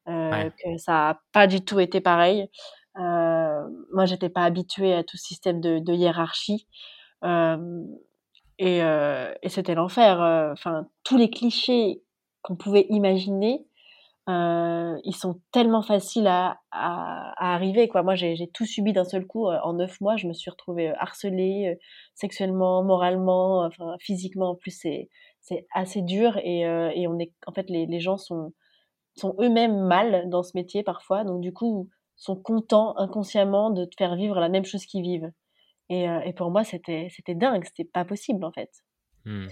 que 0.06 0.76
ça 0.76 1.10
a 1.10 1.20
pas 1.32 1.46
du 1.46 1.64
tout 1.64 1.80
été 1.80 2.02
pareil. 2.02 2.48
moi, 2.96 4.04
j'étais 4.04 4.28
pas 4.28 4.44
habituée 4.44 4.92
à 4.92 5.02
tout 5.02 5.16
système 5.16 5.62
de, 5.62 5.78
de 5.78 5.94
hiérarchie. 5.94 6.68
et, 8.58 8.78
et 8.78 9.48
c'était 9.48 9.74
l'enfer. 9.74 10.20
Enfin, 10.52 10.86
tous 11.04 11.16
les 11.16 11.30
clichés 11.30 12.02
qu'on 12.42 12.56
pouvait 12.56 12.86
imaginer, 12.90 13.64
euh, 14.28 14.98
ils 15.04 15.16
sont 15.16 15.40
tellement 15.50 15.82
faciles 15.82 16.28
à, 16.28 16.60
à, 16.70 17.54
arriver. 17.54 17.88
Quoi. 17.88 18.02
Moi, 18.02 18.14
j'ai 18.14 18.48
tout 18.54 18.64
subi 18.64 18.92
d'un 18.92 19.04
seul 19.04 19.26
coup. 19.26 19.48
Euh, 19.48 19.58
en 19.64 19.72
neuf 19.74 20.00
mois, 20.00 20.16
je 20.16 20.28
me 20.28 20.32
suis 20.32 20.50
retrouvée 20.50 20.90
euh, 20.90 20.94
harcelée 20.98 21.76
sexuellement, 22.14 22.84
moralement, 22.84 23.64
enfin 23.64 23.96
physiquement. 23.98 24.50
En 24.50 24.54
plus, 24.54 24.70
c'est 24.70 25.66
assez 25.74 26.02
dur 26.02 26.36
et, 26.38 26.60
et 26.60 27.08
on 27.08 27.18
est 27.18 27.32
en 27.46 27.52
fait 27.52 27.68
les, 27.68 27.86
les 27.86 28.00
gens 28.00 28.16
sont 28.16 28.52
sont 29.14 29.34
eux-mêmes 29.40 29.78
mal 29.86 30.30
dans 30.30 30.42
ce 30.42 30.52
métier 30.56 30.82
parfois. 30.84 31.24
Donc 31.24 31.40
du 31.40 31.52
coup, 31.52 31.88
sont 32.16 32.36
contents 32.36 32.96
inconsciemment 32.98 33.70
de 33.70 33.84
te 33.84 33.96
faire 33.98 34.14
vivre 34.14 34.38
la 34.38 34.48
même 34.48 34.64
chose 34.64 34.86
qu'ils 34.86 35.02
vivent. 35.02 35.32
Et, 35.88 36.04
et 36.04 36.32
pour 36.32 36.50
moi, 36.50 36.62
c'était 36.64 37.08
c'était 37.10 37.34
dingue. 37.34 37.64
C'était 37.64 37.90
pas 37.90 38.04
possible 38.04 38.44
en 38.44 38.52
fait. 38.52 38.70
Mmh. 39.24 39.48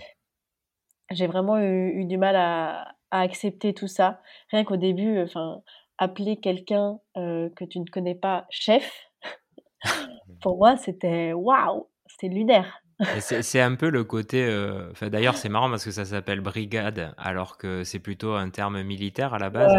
J'ai 1.11 1.27
vraiment 1.27 1.59
eu, 1.59 2.03
eu, 2.03 2.05
du 2.05 2.19
mal 2.19 2.37
à, 2.37 2.95
à 3.11 3.21
accepter 3.21 3.75
tout 3.75 3.89
ça. 3.89 4.21
Rien 4.51 4.65
qu'au 4.65 4.77
début, 4.77 5.21
enfin, 5.21 5.63
appeler 5.99 6.39
quelqu'un 6.39 6.99
euh, 7.17 7.51
que 7.57 7.65
tu 7.65 7.81
ne 7.81 7.85
connais 7.85 8.15
pas 8.15 8.47
chef, 8.51 9.07
pour 10.43 10.57
moi, 10.57 10.77
c'était 10.77 11.33
waouh, 11.33 11.89
c'était 12.07 12.29
lunaire. 12.29 12.83
C'est 13.21 13.61
un 13.61 13.75
peu 13.75 13.89
le 13.89 14.05
côté. 14.05 14.45
Euh, 14.45 14.93
d'ailleurs, 15.03 15.37
c'est 15.37 15.49
marrant 15.49 15.71
parce 15.71 15.85
que 15.85 15.91
ça 15.91 16.05
s'appelle 16.05 16.41
brigade, 16.41 17.15
alors 17.17 17.57
que 17.57 17.85
c'est 17.85 17.99
plutôt 17.99 18.33
un 18.33 18.51
terme 18.51 18.83
militaire 18.83 19.35
à 19.35 19.39
la 19.39 19.51
base. 19.51 19.73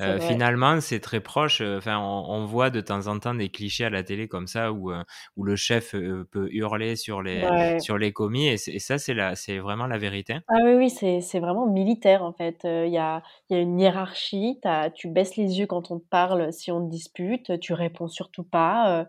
Euh, 0.00 0.20
finalement, 0.20 0.80
c'est 0.80 1.00
très 1.00 1.20
proche. 1.20 1.60
Euh, 1.60 1.78
enfin, 1.78 1.98
on, 1.98 2.46
voit 2.46 2.70
de 2.70 2.80
temps 2.80 3.06
en 3.06 3.18
temps 3.18 3.34
des 3.34 3.50
clichés 3.50 3.84
à 3.84 3.90
la 3.90 4.02
télé 4.02 4.26
comme 4.26 4.46
ça 4.46 4.72
où, 4.72 4.92
où 5.36 5.44
le 5.44 5.56
chef 5.56 5.92
peut 5.92 6.48
hurler 6.50 6.96
sur 6.96 7.22
les, 7.22 7.78
sur 7.80 7.98
les 7.98 8.12
commis. 8.12 8.48
Et, 8.48 8.56
ça, 8.56 8.98
c'est 8.98 9.58
vraiment 9.58 9.86
la 9.86 9.98
vérité. 9.98 10.38
Ah 10.48 10.56
oui, 10.64 10.74
oui, 10.74 10.90
c'est 11.20 11.40
vraiment 11.40 11.66
militaire 11.66 12.24
en 12.24 12.32
fait. 12.32 12.60
Il 12.64 12.92
y, 12.92 12.98
a, 12.98 13.22
y, 13.50 13.54
a, 13.54 13.58
une 13.58 13.78
hiérarchie. 13.78 14.58
As, 14.64 14.90
tu 14.90 15.08
baisses 15.08 15.36
les 15.36 15.58
yeux 15.58 15.66
quand 15.66 15.90
on 15.90 15.98
te 15.98 16.06
parle 16.08 16.52
si 16.52 16.72
on 16.72 16.84
te 16.84 16.90
dispute. 16.90 17.58
Tu 17.60 17.74
réponds 17.74 18.08
surtout 18.08 18.44
pas. 18.44 19.06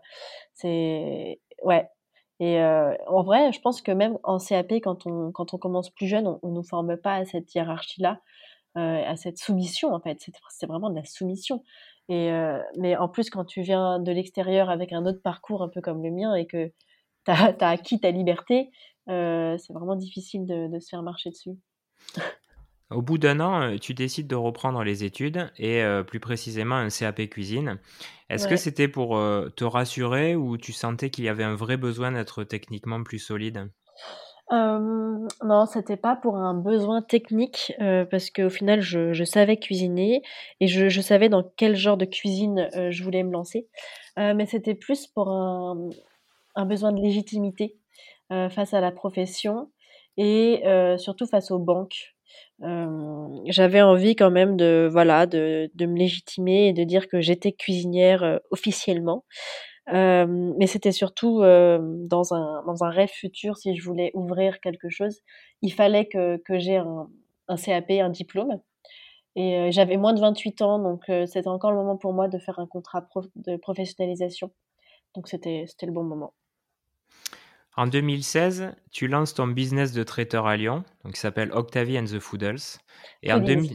c'est. 0.54 1.40
Ouais, 1.62 1.88
et 2.40 2.60
euh, 2.60 2.94
en 3.06 3.22
vrai, 3.22 3.52
je 3.52 3.60
pense 3.60 3.80
que 3.80 3.92
même 3.92 4.18
en 4.24 4.38
CAP, 4.38 4.72
quand 4.82 5.06
on, 5.06 5.30
quand 5.32 5.54
on 5.54 5.58
commence 5.58 5.90
plus 5.90 6.06
jeune, 6.06 6.26
on 6.42 6.48
ne 6.48 6.54
nous 6.54 6.64
forme 6.64 6.96
pas 6.96 7.14
à 7.14 7.24
cette 7.24 7.54
hiérarchie-là, 7.54 8.20
euh, 8.76 9.02
à 9.04 9.16
cette 9.16 9.38
soumission, 9.38 9.92
en 9.94 10.00
fait. 10.00 10.18
C'est 10.48 10.66
vraiment 10.66 10.90
de 10.90 10.96
la 10.96 11.04
soumission. 11.04 11.62
Et, 12.08 12.30
euh, 12.32 12.60
mais 12.78 12.96
en 12.96 13.08
plus, 13.08 13.30
quand 13.30 13.44
tu 13.44 13.62
viens 13.62 14.00
de 14.00 14.12
l'extérieur 14.12 14.68
avec 14.68 14.92
un 14.92 15.06
autre 15.06 15.22
parcours 15.22 15.62
un 15.62 15.68
peu 15.68 15.80
comme 15.80 16.02
le 16.02 16.10
mien 16.10 16.34
et 16.34 16.46
que 16.46 16.72
tu 17.24 17.30
as, 17.30 17.54
acquis 17.60 18.00
ta 18.00 18.10
liberté, 18.10 18.70
c'est 19.06 19.72
vraiment 19.72 19.96
difficile 19.96 20.44
de, 20.46 20.68
de 20.68 20.80
se 20.80 20.88
faire 20.88 21.02
marcher 21.02 21.30
dessus. 21.30 21.56
Au 22.90 23.00
bout 23.00 23.16
d'un 23.16 23.40
an, 23.40 23.62
euh, 23.62 23.78
tu 23.78 23.94
décides 23.94 24.26
de 24.26 24.36
reprendre 24.36 24.82
les 24.84 25.04
études 25.04 25.50
et 25.56 25.82
euh, 25.82 26.02
plus 26.02 26.20
précisément 26.20 26.76
un 26.76 26.90
CAP 26.90 27.28
cuisine. 27.30 27.78
Est-ce 28.28 28.46
que 28.46 28.56
c'était 28.56 28.88
pour 28.88 29.16
euh, 29.16 29.48
te 29.56 29.64
rassurer 29.64 30.36
ou 30.36 30.58
tu 30.58 30.72
sentais 30.72 31.10
qu'il 31.10 31.24
y 31.24 31.28
avait 31.28 31.44
un 31.44 31.54
vrai 31.54 31.76
besoin 31.76 32.12
d'être 32.12 32.44
techniquement 32.44 33.02
plus 33.02 33.18
solide? 33.18 33.70
Euh, 34.52 34.78
non, 35.42 35.64
c'était 35.66 35.96
pas 35.96 36.16
pour 36.16 36.36
un 36.36 36.52
besoin 36.52 37.00
technique 37.00 37.72
parce 38.10 38.30
qu'au 38.30 38.50
final, 38.50 38.82
je, 38.82 39.24
savais 39.24 39.56
cuisiner 39.56 40.22
et 40.60 40.66
je, 40.66 41.00
savais 41.00 41.30
dans 41.30 41.42
quel 41.56 41.76
genre 41.76 41.96
de 41.96 42.04
cuisine 42.04 42.68
je 42.90 43.02
voulais 43.02 43.22
me 43.22 43.32
lancer. 43.32 43.66
mais 44.16 44.44
c'était 44.44 44.74
plus 44.74 45.06
pour 45.06 45.30
un, 45.30 45.88
un, 46.56 46.66
besoin 46.66 46.92
de 46.92 47.00
légitimité 47.00 47.78
face 48.28 48.74
à 48.74 48.80
la 48.80 48.90
profession 48.90 49.70
et 50.18 50.62
surtout 50.98 51.26
face 51.26 51.50
aux 51.50 51.58
banques 51.58 52.13
j'avais 53.46 53.82
envie 53.82 54.16
quand 54.16 54.30
même 54.30 54.56
de 54.56 54.88
voilà 54.90 55.26
de, 55.26 55.70
de, 55.74 55.86
me 55.86 55.98
légitimer 55.98 56.68
et 56.68 56.72
de 56.72 56.84
dire 56.84 57.08
que 57.08 57.20
j'étais 57.20 57.52
cuisinière 57.52 58.40
officiellement. 58.50 59.24
mais 59.88 60.66
c'était 60.66 60.92
surtout 60.92 61.40
dans, 61.40 62.34
un, 62.34 62.62
dans 62.66 62.84
un 62.84 62.90
rêve 62.90 63.10
futur, 63.10 63.56
si 63.56 63.76
je 63.76 63.84
voulais 63.84 64.10
ouvrir 64.14 64.60
quelque 64.60 64.88
chose, 64.88 65.20
il 65.62 65.72
fallait 65.72 66.06
que, 66.06 66.38
que 66.38 66.58
j'ai 66.58 66.76
un, 66.76 67.08
un, 67.48 67.56
CAP, 67.56 67.90
un 67.90 68.10
diplôme. 68.10 68.60
Et 69.36 69.72
j'avais 69.72 69.96
moins 69.96 70.12
de 70.14 70.20
28 70.20 70.62
ans, 70.62 70.78
donc 70.78 71.02
c'était 71.26 71.48
encore 71.48 71.72
le 71.72 71.78
moment 71.78 71.96
pour 71.96 72.12
moi 72.12 72.28
de 72.28 72.38
faire 72.38 72.58
un 72.60 72.66
contrat 72.66 73.06
de 73.36 73.56
professionnalisation. 73.56 74.52
Donc 75.14 75.28
c'était 75.28 75.66
le 75.82 75.92
bon 75.92 76.04
moment. 76.04 76.34
En 77.76 77.86
2016, 77.86 78.72
tu 78.92 79.08
lances 79.08 79.34
ton 79.34 79.48
business 79.48 79.92
de 79.92 80.02
traiteur 80.02 80.46
à 80.46 80.56
Lyon, 80.56 80.84
donc 81.04 81.14
qui 81.14 81.20
s'appelle 81.20 81.50
Octavie 81.52 81.98
and 81.98 82.04
the 82.04 82.18
Foodles. 82.18 82.78
Et 83.22 83.32
en 83.32 83.40
2000... 83.40 83.74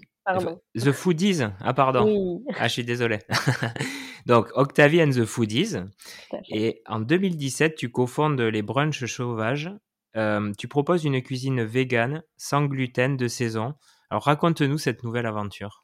The 0.76 0.92
Foodies 0.92 1.42
Ah, 1.60 1.74
pardon. 1.74 2.44
Ah, 2.58 2.68
je 2.68 2.74
suis 2.74 2.84
désolé. 2.84 3.20
donc, 4.28 4.50
Octavie 4.54 5.02
and 5.02 5.10
the 5.10 5.26
Foodies. 5.26 5.78
Et 6.50 6.82
en 6.86 7.00
2017, 7.00 7.76
tu 7.76 7.90
cofondes 7.90 8.40
les 8.40 8.62
brunchs 8.62 9.06
sauvages. 9.06 9.72
Euh, 10.16 10.52
tu 10.58 10.68
proposes 10.68 11.04
une 11.04 11.22
cuisine 11.22 11.64
végane, 11.64 12.24
sans 12.38 12.66
gluten, 12.66 13.18
de 13.18 13.28
saison. 13.28 13.74
Alors, 14.12 14.24
raconte-nous 14.24 14.78
cette 14.78 15.04
nouvelle 15.04 15.26
aventure. 15.26 15.84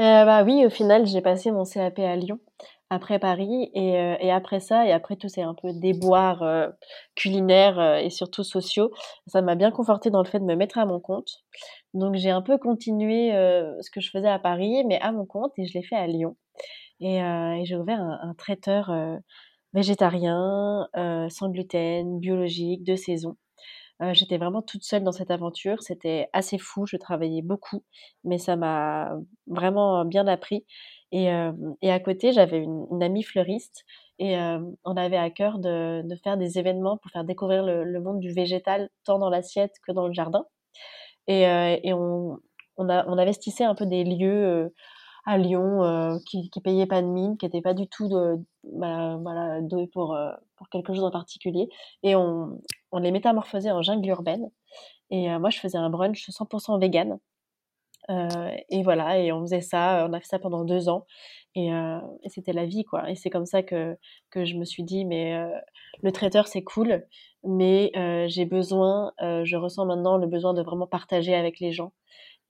Euh, 0.00 0.24
bah 0.24 0.44
oui, 0.44 0.64
au 0.64 0.70
final, 0.70 1.06
j'ai 1.06 1.20
passé 1.20 1.50
mon 1.50 1.64
CAP 1.64 1.98
à 1.98 2.16
Lyon 2.16 2.38
après 2.90 3.20
Paris 3.20 3.70
et, 3.72 3.98
euh, 3.98 4.16
et, 4.20 4.32
après 4.32 4.58
ça 4.58 4.84
et 4.84 4.92
après 4.92 5.16
tous 5.16 5.28
ces 5.28 5.42
un 5.42 5.54
peu 5.54 5.72
déboires 5.72 6.42
euh, 6.42 6.68
culinaires 7.14 7.78
euh, 7.78 7.96
et 7.96 8.10
surtout 8.10 8.42
sociaux, 8.42 8.90
ça 9.28 9.42
m'a 9.42 9.54
bien 9.54 9.70
conforté 9.70 10.10
dans 10.10 10.22
le 10.22 10.28
fait 10.28 10.40
de 10.40 10.44
me 10.44 10.56
mettre 10.56 10.76
à 10.76 10.84
mon 10.86 10.98
compte. 10.98 11.44
Donc 11.94 12.16
j'ai 12.16 12.30
un 12.30 12.42
peu 12.42 12.58
continué 12.58 13.30
ce 13.30 13.90
que 13.90 14.00
je 14.00 14.10
faisais 14.10 14.28
à 14.28 14.38
Paris, 14.38 14.84
mais 14.86 15.00
à 15.00 15.12
mon 15.12 15.24
compte 15.24 15.52
et 15.56 15.66
je 15.66 15.74
l'ai 15.74 15.82
fait 15.84 15.96
à 15.96 16.06
Lyon. 16.06 16.36
Et, 17.00 17.16
et 17.16 17.64
j'ai 17.64 17.76
ouvert 17.76 18.00
un, 18.00 18.18
un 18.22 18.34
traiteur 18.34 18.92
végétarien, 19.72 20.88
sans 20.94 21.48
gluten, 21.48 22.20
biologique, 22.20 22.84
de 22.84 22.96
saison. 22.96 23.36
J'étais 24.12 24.38
vraiment 24.38 24.62
toute 24.62 24.82
seule 24.82 25.04
dans 25.04 25.12
cette 25.12 25.30
aventure. 25.30 25.82
C'était 25.82 26.28
assez 26.32 26.58
fou. 26.58 26.86
Je 26.86 26.96
travaillais 26.96 27.42
beaucoup, 27.42 27.84
mais 28.24 28.38
ça 28.38 28.56
m'a 28.56 29.12
vraiment 29.46 30.04
bien 30.04 30.26
appris. 30.26 30.64
Et, 31.12 31.28
et 31.82 31.90
à 31.90 32.00
côté, 32.00 32.32
j'avais 32.32 32.58
une, 32.58 33.02
amie 33.02 33.22
fleuriste 33.22 33.84
et 34.18 34.36
on 34.84 34.96
avait 34.96 35.16
à 35.16 35.28
cœur 35.30 35.58
de, 35.58 36.02
faire 36.24 36.38
des 36.38 36.58
événements 36.58 36.96
pour 36.98 37.10
faire 37.10 37.24
découvrir 37.24 37.62
le, 37.62 38.00
monde 38.00 38.20
du 38.20 38.32
végétal 38.32 38.88
tant 39.04 39.18
dans 39.18 39.28
l'assiette 39.30 39.74
que 39.86 39.92
dans 39.92 40.06
le 40.06 40.14
jardin. 40.14 40.46
Et, 41.26 41.92
on, 41.92 42.38
investissait 42.78 43.64
un 43.64 43.74
peu 43.74 43.86
des 43.86 44.04
lieux 44.04 44.72
à 45.30 45.38
Lyon 45.38 46.18
qui, 46.26 46.50
qui 46.50 46.60
payaient 46.60 46.86
pas 46.86 47.02
de 47.02 47.06
mine, 47.06 47.36
qui 47.36 47.46
n'étaient 47.46 47.62
pas 47.62 47.74
du 47.74 47.88
tout 47.88 48.08
de, 48.08 48.36
bah, 48.64 49.16
voilà, 49.22 49.60
pour, 49.92 50.18
pour 50.56 50.68
quelque 50.68 50.92
chose 50.94 51.04
en 51.04 51.10
particulier. 51.10 51.68
Et 52.02 52.16
on, 52.16 52.60
on 52.92 52.98
les 52.98 53.12
métamorphosait 53.12 53.70
en 53.70 53.82
jungle 53.82 54.08
urbaine. 54.08 54.50
Et 55.10 55.28
moi, 55.38 55.50
je 55.50 55.58
faisais 55.58 55.78
un 55.78 55.90
brunch 55.90 56.28
100% 56.30 56.80
vegan. 56.80 57.18
Euh, 58.08 58.50
et 58.70 58.82
voilà, 58.82 59.18
et 59.18 59.30
on 59.32 59.42
faisait 59.42 59.60
ça, 59.60 60.06
on 60.08 60.12
a 60.12 60.20
fait 60.20 60.26
ça 60.26 60.38
pendant 60.38 60.64
deux 60.64 60.88
ans, 60.88 61.06
et, 61.54 61.72
euh, 61.72 62.00
et 62.24 62.28
c'était 62.28 62.52
la 62.52 62.66
vie, 62.66 62.84
quoi. 62.84 63.08
Et 63.10 63.14
c'est 63.14 63.30
comme 63.30 63.46
ça 63.46 63.62
que, 63.62 63.96
que 64.30 64.44
je 64.44 64.56
me 64.56 64.64
suis 64.64 64.82
dit, 64.82 65.04
mais 65.04 65.34
euh, 65.36 65.48
le 66.02 66.10
traiteur, 66.10 66.48
c'est 66.48 66.64
cool, 66.64 67.06
mais 67.44 67.92
j'ai 68.28 68.46
besoin, 68.46 69.12
je 69.20 69.56
ressens 69.56 69.86
maintenant 69.86 70.16
le 70.16 70.26
besoin 70.26 70.54
de 70.54 70.62
vraiment 70.62 70.86
partager 70.86 71.34
avec 71.34 71.60
les 71.60 71.72
gens. 71.72 71.92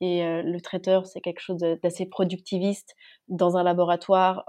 Et 0.01 0.23
le 0.43 0.59
traiteur, 0.61 1.05
c'est 1.05 1.21
quelque 1.21 1.39
chose 1.41 1.59
d'assez 1.83 2.05
productiviste. 2.07 2.95
Dans 3.27 3.55
un 3.57 3.63
laboratoire, 3.63 4.43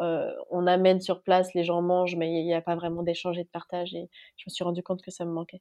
on 0.50 0.66
amène 0.66 1.00
sur 1.00 1.22
place, 1.22 1.52
les 1.54 1.62
gens 1.64 1.82
mangent, 1.82 2.16
mais 2.16 2.30
il 2.32 2.44
n'y 2.46 2.54
a 2.54 2.62
pas 2.62 2.74
vraiment 2.76 3.02
d'échange 3.02 3.38
et 3.38 3.44
de 3.44 3.48
partage. 3.50 3.94
Et 3.94 4.08
je 4.36 4.44
me 4.48 4.50
suis 4.50 4.64
rendu 4.64 4.82
compte 4.82 5.02
que 5.02 5.10
ça 5.10 5.24
me 5.26 5.32
manquait. 5.32 5.60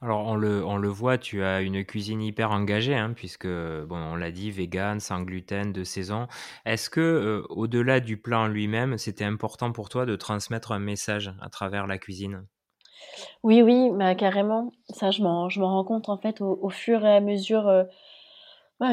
Alors 0.00 0.26
on 0.26 0.36
le 0.36 0.64
on 0.64 0.76
le 0.76 0.88
voit, 0.88 1.18
tu 1.18 1.42
as 1.42 1.60
une 1.62 1.84
cuisine 1.84 2.20
hyper 2.22 2.50
engagée, 2.52 2.94
hein, 2.94 3.12
puisque, 3.14 3.46
bon, 3.46 3.96
on 3.96 4.16
l'a 4.16 4.30
dit, 4.32 4.50
végan, 4.50 4.98
sans 5.00 5.22
gluten, 5.22 5.72
de 5.72 5.82
saison. 5.84 6.26
Est-ce 6.64 6.90
que, 6.90 7.00
heu, 7.00 7.46
au-delà 7.48 8.00
du 8.00 8.16
plat 8.20 8.40
en 8.40 8.48
lui-même, 8.48 8.98
c'était 8.98 9.24
important 9.24 9.72
pour 9.72 9.88
toi 9.88 10.06
de 10.06 10.16
transmettre 10.16 10.72
un 10.72 10.78
message 10.78 11.32
à 11.40 11.48
travers 11.48 11.86
la 11.86 11.98
cuisine? 11.98 12.46
Oui, 13.42 13.62
oui, 13.62 13.90
bah, 13.92 14.14
carrément. 14.14 14.72
Ça, 14.90 15.10
je 15.10 15.22
m'en 15.22 15.48
je 15.48 15.60
m'en 15.60 15.68
rends 15.68 15.84
compte, 15.84 16.08
en 16.08 16.18
fait, 16.18 16.40
au 16.40 16.58
au 16.62 16.70
fur 16.70 17.04
et 17.04 17.14
à 17.16 17.20
mesure, 17.20 17.68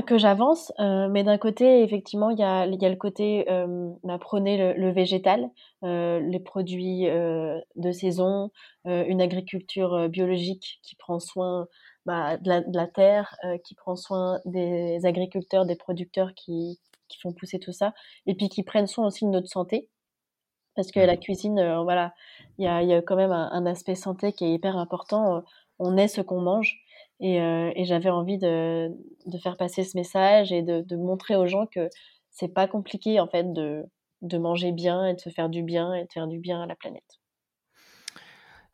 que 0.05 0.17
j'avance. 0.17 0.71
Heu, 0.79 1.07
mais 1.09 1.23
d'un 1.23 1.37
côté, 1.37 1.83
effectivement, 1.83 2.29
il 2.29 2.39
y 2.39 2.43
a 2.43 2.65
il 2.65 2.81
y 2.81 2.85
a 2.85 2.89
le 2.89 2.95
côté, 2.95 3.49
hem, 3.49 3.97
bah, 4.03 4.17
prôner 4.19 4.57
le 4.57 4.73
le 4.79 4.91
végétal, 4.91 5.49
heu, 5.83 6.19
les 6.19 6.39
produits, 6.39 7.07
heu, 7.07 7.61
de 7.75 7.91
saison, 7.91 8.51
heu, 8.87 9.05
une 9.09 9.21
agriculture, 9.21 9.93
heu, 9.95 10.07
biologique 10.07 10.79
qui 10.83 10.95
prend 10.95 11.19
soin, 11.19 11.67
bah, 12.05 12.37
de 12.37 12.47
la 12.49 12.61
de 12.61 12.77
la 12.77 12.87
terre, 12.87 13.35
heu, 13.45 13.57
qui 13.63 13.75
prend 13.75 13.95
soin 13.95 14.39
des 14.45 15.05
agriculteurs, 15.05 15.65
des 15.65 15.75
producteurs 15.75 16.33
qui 16.35 16.79
qui 17.09 17.19
font 17.19 17.33
pousser 17.33 17.59
tout 17.59 17.73
ça 17.73 17.93
et 18.25 18.35
puis 18.35 18.47
qui 18.49 18.63
prennent 18.63 18.87
soin 18.87 19.05
aussi 19.07 19.25
de 19.25 19.29
notre 19.31 19.49
santé. 19.49 19.89
Parce 20.75 20.91
que 20.91 20.99
la 21.01 21.15
Mmh. 21.15 21.17
cuisine, 21.17 21.59
heu, 21.59 21.83
voilà, 21.83 22.13
il 22.57 22.65
y 22.65 22.67
a 22.67 22.81
il 22.81 22.87
y 22.89 22.93
a 22.93 23.01
quand 23.01 23.15
même 23.17 23.31
un 23.31 23.49
un 23.51 23.65
aspect 23.65 23.95
santé 23.95 24.31
qui 24.33 24.45
est 24.45 24.53
hyper 24.53 24.77
important, 24.77 25.37
heu, 25.39 25.43
on 25.79 25.97
est 25.97 26.07
ce 26.07 26.21
qu'on 26.21 26.41
mange 26.41 26.80
et 27.21 27.39
heu 27.41 27.71
et 27.75 27.85
j'avais 27.85 28.09
envie 28.09 28.37
de 28.37 28.89
de 29.25 29.37
faire 29.37 29.57
passer 29.57 29.83
ce 29.83 29.97
message 29.97 30.51
et 30.51 30.61
de 30.63 30.81
de 30.81 30.95
montrer 30.97 31.35
aux 31.35 31.47
gens 31.47 31.65
que 31.67 31.89
c'est 32.31 32.49
pas 32.53 32.67
compliqué 32.67 33.19
en 33.19 33.27
fait 33.27 33.53
de 33.53 33.85
de 34.21 34.37
manger 34.37 34.71
bien 34.73 35.05
et 35.07 35.13
de 35.15 35.19
se 35.21 35.29
faire 35.29 35.49
du 35.49 35.63
bien 35.63 35.93
et 35.93 36.03
de 36.05 36.11
faire 36.13 36.27
du 36.27 36.39
bien 36.39 36.61
à 36.63 36.67
la 36.67 36.75
planète. 36.75 37.19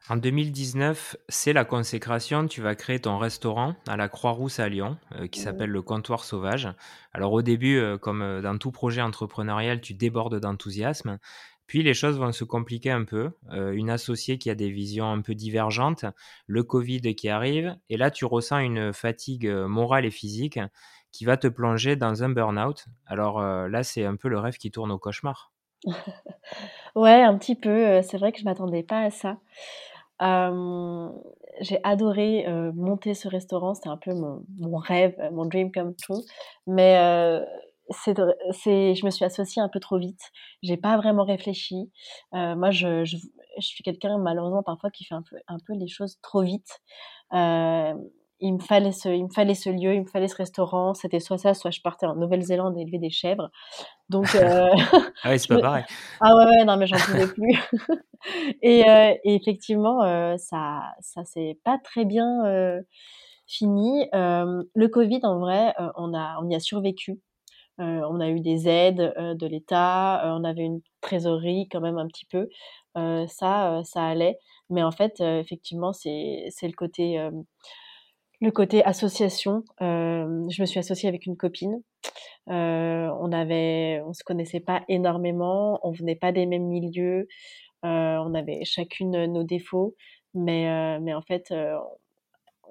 En 0.09 0.15
2019, 0.15 1.17
c'est 1.27 1.51
la 1.51 1.65
consécration, 1.65 2.47
tu 2.47 2.61
vas 2.61 2.75
créer 2.75 2.99
ton 3.01 3.17
restaurant 3.17 3.75
à 3.87 3.97
la 3.97 4.07
Croix-Rousse 4.07 4.59
à 4.59 4.69
Lyon, 4.69 4.97
heu, 5.19 5.27
qui 5.27 5.37
Mmh 5.37 5.41
s'appelle 5.41 5.69
le 5.69 5.81
Comptoir 5.81 6.23
Sauvage. 6.23 6.69
Alors 7.11 7.33
au 7.33 7.41
début, 7.41 7.75
heu, 7.77 7.97
comme, 7.97 8.39
dans 8.41 8.57
tout 8.57 8.71
projet 8.71 9.01
entrepreneurial, 9.01 9.81
tu 9.81 9.93
débordes 9.93 10.39
d'enthousiasme. 10.39 11.19
Puis 11.67 11.83
les 11.83 11.93
choses 11.93 12.17
vont 12.17 12.31
se 12.31 12.43
compliquer 12.43 12.91
un 12.91 13.03
peu, 13.05 13.31
heu, 13.53 13.73
une 13.75 13.89
associée 13.89 14.37
qui 14.37 14.49
a 14.49 14.55
des 14.55 14.69
visions 14.71 15.11
un 15.11 15.21
peu 15.21 15.35
divergentes, 15.35 16.05
le 16.47 16.63
covid 16.63 17.15
qui 17.15 17.29
arrive 17.29 17.75
et 17.89 17.97
là 17.97 18.09
tu 18.11 18.25
ressens 18.25 18.59
une 18.59 18.93
fatigue, 18.93 19.47
heu, 19.47 19.67
morale 19.67 20.05
et 20.05 20.11
physique 20.11 20.59
qui 21.11 21.25
va 21.25 21.37
te 21.37 21.47
plonger 21.47 21.95
dans 21.95 22.23
un 22.23 22.29
burn-out. 22.29 22.85
Alors, 23.05 23.39
heu, 23.41 23.67
là, 23.67 23.83
c'est 23.83 24.05
un 24.05 24.15
peu 24.17 24.27
le 24.29 24.39
rêve 24.39 24.57
qui 24.57 24.71
tourne 24.71 24.91
au 24.91 24.99
cauchemar. 24.99 25.51
Ouais, 26.95 27.21
un 27.23 27.37
petit 27.37 27.55
peu, 27.55 28.01
c'est 28.01 28.17
vrai 28.17 28.31
que 28.31 28.39
je 28.39 28.45
m'attendais 28.45 28.83
pas 28.83 29.01
à 29.03 29.09
ça. 29.11 29.37
J'ai 31.61 31.79
adoré, 31.83 32.45
monter 32.75 33.13
ce 33.13 33.27
restaurant, 33.27 33.73
c'était 33.73 33.89
un 33.89 33.97
peu 33.97 34.13
mon 34.13 34.77
rêve, 34.77 35.15
mon 35.31 35.45
dream 35.45 35.71
come 35.71 35.95
true. 35.95 36.21
Mais, 36.67 36.95
c'est 37.89 38.15
c'est 38.51 38.95
je 38.95 39.05
me 39.05 39.11
suis 39.11 39.25
associée 39.25 39.61
un 39.61 39.69
peu 39.69 39.79
trop 39.79 39.97
vite. 39.97 40.21
J'ai 40.63 40.77
pas 40.77 40.97
vraiment 40.97 41.25
réfléchi. 41.25 41.91
Heu, 42.33 42.55
moi 42.55 42.71
je 42.71 43.05
je 43.05 43.17
je 43.59 43.65
suis 43.67 43.83
quelqu'un 43.83 44.17
malheureusement 44.17 44.63
parfois 44.63 44.91
qui 44.91 45.05
fait 45.05 45.15
un 45.15 45.23
peu 45.29 45.37
un 45.47 45.57
peu 45.65 45.73
les 45.73 45.87
choses 45.87 46.17
trop 46.21 46.41
vite. 46.43 46.79
Hem, 47.31 47.99
il 48.39 48.53
me 48.53 48.59
fallait 48.59 48.91
ce 48.91 49.09
il 49.09 49.25
me 49.25 49.29
fallait 49.33 49.55
ce 49.55 49.69
lieu, 49.69 49.93
il 49.95 50.01
me 50.01 50.07
fallait 50.07 50.27
ce 50.27 50.35
restaurant. 50.35 50.93
C'était 50.93 51.19
soit 51.19 51.37
ça, 51.39 51.53
soit 51.53 51.71
je 51.71 51.81
partais 51.81 52.05
en 52.05 52.15
Nouvelle-Zélande 52.15 52.77
élever 52.77 52.99
des 52.99 53.09
chèvres. 53.09 53.49
Donc, 54.09 54.35
heu, 54.35 54.41
Ah 55.23 55.31
oui, 55.31 55.39
c'est 55.39 55.47
pas 55.49 55.59
pareil. 55.59 55.85
ah 56.21 56.35
ouais, 56.35 56.45
ouais, 56.45 56.65
non 56.65 56.77
mais 56.77 56.87
j'en 56.87 56.97
pouvais 56.97 57.27
plus. 57.27 57.59
Et 58.61 58.83
effectivement, 59.25 60.01
ça 60.37 60.81
ça 60.99 61.23
s'est 61.25 61.59
pas 61.63 61.77
très 61.83 62.05
bien, 62.05 62.43
fini. 63.47 64.07
Le 64.13 64.87
covid 64.87 65.21
en 65.23 65.39
vrai, 65.39 65.73
on 65.95 66.13
a 66.13 66.37
on 66.41 66.49
y 66.49 66.55
a 66.55 66.59
survécu. 66.59 67.19
Heu, 67.79 68.01
on 68.09 68.19
a 68.19 68.29
eu 68.29 68.39
des 68.41 68.67
aides, 68.69 69.13
heu, 69.17 69.35
de 69.35 69.47
l'État, 69.47 70.23
heu, 70.25 70.31
on 70.39 70.43
avait 70.43 70.63
une 70.63 70.81
trésorerie 71.01 71.67
quand 71.69 71.81
même 71.81 71.97
un 71.97 72.07
petit 72.07 72.25
peu. 72.25 72.49
Ça, 73.27 73.81
ça 73.85 74.05
allait. 74.07 74.39
Mais 74.71 74.81
en 74.83 74.91
fait, 74.91 75.19
effectivement, 75.21 75.93
c'est 75.93 76.49
le 76.63 76.71
côté, 76.73 77.19
le 78.41 78.51
côté 78.51 78.83
association. 78.83 79.63
Hem, 79.79 80.47
je 80.51 80.61
me 80.61 80.65
suis 80.65 80.79
associée 80.79 81.09
avec 81.09 81.25
une 81.25 81.37
copine. 81.37 81.81
Heu, 82.49 83.09
on 83.21 83.31
avait 83.33 84.01
on 84.05 84.13
se 84.13 84.23
connaissait 84.23 84.61
pas 84.61 84.83
énormément, 84.89 85.79
on 85.83 85.91
venait 85.91 86.15
pas 86.17 86.31
des 86.33 86.45
mêmes 86.47 86.67
milieux. 86.67 87.27
Heu, 87.85 87.89
on 87.89 88.35
avait 88.35 88.65
chacune, 88.65 89.25
nos 89.27 89.43
défauts, 89.45 89.95
mais 90.35 90.99
mais 91.01 91.13
en 91.15 91.21
fait, 91.23 91.53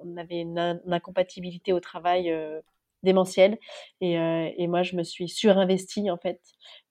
on 0.03 0.17
avait 0.17 0.41
une 0.41 0.57
une 0.85 0.93
incompatibilité 0.93 1.73
au 1.73 1.79
travail, 1.79 2.31
heu, 3.03 3.03
démentielle 3.03 3.57
et 4.01 4.13
et 4.57 4.67
moi 4.67 4.83
je 4.83 4.95
me 4.95 5.03
suis 5.03 5.29
surinvestie 5.29 6.09
en 6.11 6.17
fait, 6.17 6.41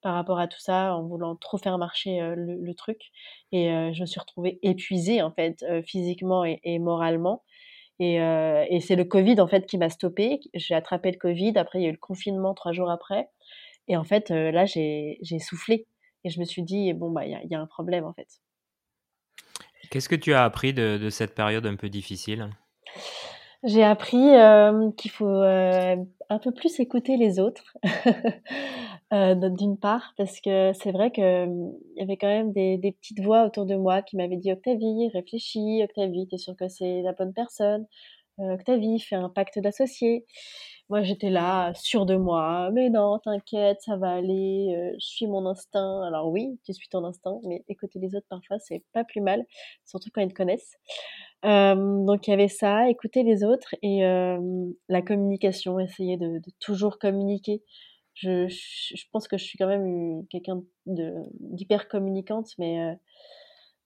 par 0.01 0.13
rapport 0.15 0.39
à 0.39 0.47
tout 0.47 0.59
ça, 0.59 0.95
en 0.95 1.03
voulant 1.07 1.35
trop 1.35 1.57
faire 1.57 1.77
marcher, 1.77 2.19
le 2.35 2.73
truc 2.75 2.99
et 3.51 3.67
je 3.93 4.01
me 4.01 4.05
suis 4.07 4.19
retrouvée 4.19 4.59
épuisée 4.63 5.21
en 5.21 5.31
fait, 5.31 5.65
physiquement 5.85 6.43
et 6.45 6.79
moralement 6.79 7.43
et 7.99 8.15
et 8.17 8.81
c'est 8.81 8.95
le 8.97 9.05
covid 9.05 9.41
en 9.41 9.47
fait 9.47 9.65
qui 9.67 9.77
m'a 9.79 9.89
stoppée. 9.89 10.39
J'ai 10.55 10.75
attrapé 10.75 11.11
le 11.11 11.17
covid, 11.19 11.57
après 11.57 11.79
il 11.79 11.83
y 11.83 11.87
a 11.87 11.89
eu 11.89 11.93
le 11.93 11.97
confinement 11.99 12.53
3 12.55 12.73
jours 12.73 12.91
après 12.91 13.29
et 13.89 13.97
en 13.97 14.03
fait, 14.05 14.29
là 14.31 14.65
j'ai 14.65 15.19
soufflé 15.39 15.87
et 16.25 16.29
je 16.31 16.39
me 16.41 16.45
suis 16.45 16.63
dit: 16.63 16.93
«Bon 16.93 17.11
bah, 17.11 17.25
il 17.25 17.31
y 17.31 17.35
a 17.35 17.43
y 17.45 17.55
a 17.55 17.61
un 17.61 17.67
problème 17.67 18.05
en 18.05 18.13
fait». 18.13 18.27
Qu'est-ce 19.89 20.09
que 20.09 20.15
tu 20.15 20.33
as 20.33 20.43
appris 20.43 20.73
de 20.73 20.97
de 20.97 21.09
cette 21.09 21.35
période 21.35 21.65
un 21.65 21.75
peu 21.75 21.89
difficile? 21.89 22.49
J'ai 23.63 23.83
appris, 23.83 24.17
hem, 24.17 24.93
qu'il 24.95 25.09
faut, 25.11 25.25
heu, 25.27 25.95
un 26.29 26.39
peu 26.39 26.51
plus 26.51 26.79
écouter 26.79 27.17
les 27.17 27.39
autres, 27.39 27.75
heu, 29.13 29.35
d 29.35 29.49
d'une 29.51 29.77
part, 29.79 30.13
parce 30.17 30.39
que 30.41 30.71
c'est 30.73 30.91
vrai 30.91 31.11
que, 31.11 31.45
mmh, 31.47 31.73
il 31.95 31.99
y 31.99 32.03
avait 32.03 32.17
quand 32.17 32.27
même 32.27 32.51
des 32.53 32.77
petites 33.01 33.19
voix 33.21 33.45
autour 33.45 33.65
de 33.65 33.75
moi 33.75 34.01
qui 34.03 34.15
m'avaient 34.17 34.37
dit: 34.37 34.51
«Octavie, 34.51 35.09
réfléchis, 35.13 35.81
Octavie, 35.83 36.27
tu 36.27 36.35
es 36.35 36.37
sûre 36.37 36.55
que 36.55 36.67
c'est 36.67 37.01
la 37.01 37.13
bonne 37.13 37.33
personne? 37.33 37.87
Heu, 38.41 38.53
Octavie, 38.53 38.99
fais 39.01 39.15
un 39.17 39.29
pacte 39.29 39.59
d'associés». 39.59 40.25
Moi, 40.89 41.03
j'étais 41.03 41.29
là, 41.31 41.73
sûre 41.75 42.05
de 42.07 42.15
moi: 42.17 42.69
«Mais 42.73 42.89
non, 42.91 43.19
t'inquiète, 43.19 43.79
ça 43.81 43.97
va 43.97 44.11
aller, 44.13 44.75
heu, 44.77 44.95
je 44.99 45.05
suis 45.07 45.27
mon 45.27 45.45
instinct». 45.47 46.03
Alors 46.07 46.29
oui, 46.29 46.59
tu 46.65 46.73
suis 46.73 46.89
ton 46.89 47.05
instinct, 47.05 47.39
mais 47.45 47.63
écouter 47.69 47.99
les 47.99 48.15
autres 48.15 48.27
parfois, 48.29 48.59
c'est 48.59 48.83
pas 48.93 49.03
plus 49.05 49.21
mal, 49.21 49.45
surtout 49.85 50.09
quand 50.13 50.21
ils 50.21 50.29
te 50.29 50.35
connaissent. 50.35 50.77
Donc 51.43 52.27
il 52.27 52.31
y 52.31 52.33
avait 52.33 52.47
ça, 52.47 52.89
écouter 52.89 53.23
les 53.23 53.43
autres 53.43 53.75
et 53.81 54.01
la 54.89 55.01
communication, 55.01 55.79
essayer 55.79 56.17
de 56.17 56.41
toujours 56.59 56.99
communiquer. 56.99 57.63
Je 58.15 59.03
pense 59.11 59.27
que 59.27 59.37
je 59.37 59.43
suis 59.43 59.57
quand 59.57 59.67
même 59.67 60.25
quelqu'un 60.29 60.63
d'hyper 60.85 61.87
communicante, 61.87 62.49
mais 62.57 62.97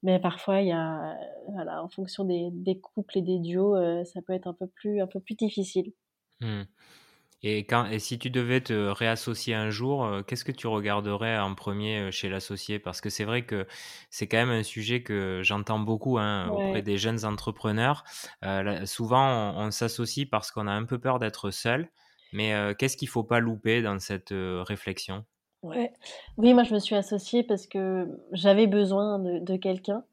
mais 0.03 0.19
parfois 0.19 0.61
il 0.61 0.69
y 0.69 0.71
a, 0.71 1.15
voilà, 1.49 1.83
en 1.83 1.89
fonction 1.89 2.23
des 2.25 2.79
couples 2.79 3.19
et 3.19 3.21
des 3.21 3.39
duos, 3.39 3.75
ça 4.05 4.21
peut 4.21 4.33
être 4.33 4.47
un 4.47 4.53
peu 4.53 4.67
plus 4.67 5.01
un 5.01 5.07
peu 5.07 5.19
plus 5.19 5.35
difficile. 5.35 5.93
Mmh. 6.39 6.63
Et 7.43 7.65
quand 7.65 7.85
et 7.87 7.97
si 7.99 8.19
tu 8.19 8.29
devais 8.29 8.61
te 8.61 8.73
réassocier 8.73 9.55
un 9.55 9.71
jour, 9.71 10.05
heu, 10.05 10.21
qu'est-ce 10.23 10.45
que 10.45 10.51
tu 10.51 10.67
regarderais 10.67 11.39
en 11.39 11.55
premier 11.55 12.07
er 12.07 12.11
chez 12.11 12.29
l'associé? 12.29 12.77
Parce 12.79 13.01
que 13.01 13.09
c'est 13.09 13.23
vrai 13.23 13.45
que 13.45 13.65
c'est 14.11 14.27
quand 14.27 14.37
même 14.37 14.49
un 14.51 14.61
sujet 14.63 15.01
que 15.01 15.41
j'entends 15.43 15.79
beaucoup, 15.79 16.19
hein, 16.19 16.51
auprès 16.51 16.81
Ouais. 16.81 16.83
des 16.83 16.97
jeunes 16.99 17.25
entrepreneurs. 17.25 18.03
Là, 18.43 18.85
souvent, 18.85 19.55
on 19.57 19.67
on 19.67 19.71
s'associe 19.71 20.27
parce 20.29 20.51
qu'on 20.51 20.67
a 20.67 20.71
un 20.71 20.85
peu 20.85 20.99
peur 20.99 21.17
d'être 21.19 21.49
seul, 21.51 21.89
mais 22.31 22.53
qu'est-ce 22.77 22.95
qu'il 22.97 23.07
faut 23.09 23.23
pas 23.23 23.39
louper 23.39 23.81
dans 23.81 23.99
cette, 23.99 24.29
réflexion? 24.33 25.25
Ouais. 25.63 25.93
Oui, 26.37 26.53
moi 26.55 26.63
je 26.63 26.73
me 26.73 26.79
suis 26.79 26.95
associée 26.95 27.43
parce 27.43 27.67
que 27.67 28.07
j'avais 28.31 28.65
besoin 28.65 29.19
de 29.19 29.37
de 29.39 29.55
quelqu'un, 29.57 30.03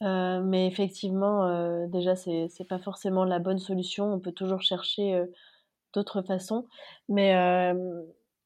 mais 0.00 0.66
effectivement, 0.68 1.86
déjà 1.88 2.16
c'est 2.16 2.48
c'est 2.48 2.64
pas 2.68 2.78
forcément 2.78 3.24
la 3.24 3.38
bonne 3.40 3.58
solution. 3.58 4.12
On 4.12 4.20
peut 4.20 4.32
toujours 4.32 4.62
chercher, 4.62 5.24
d'autres 5.96 6.22
façons, 6.22 6.66
mais 7.08 7.32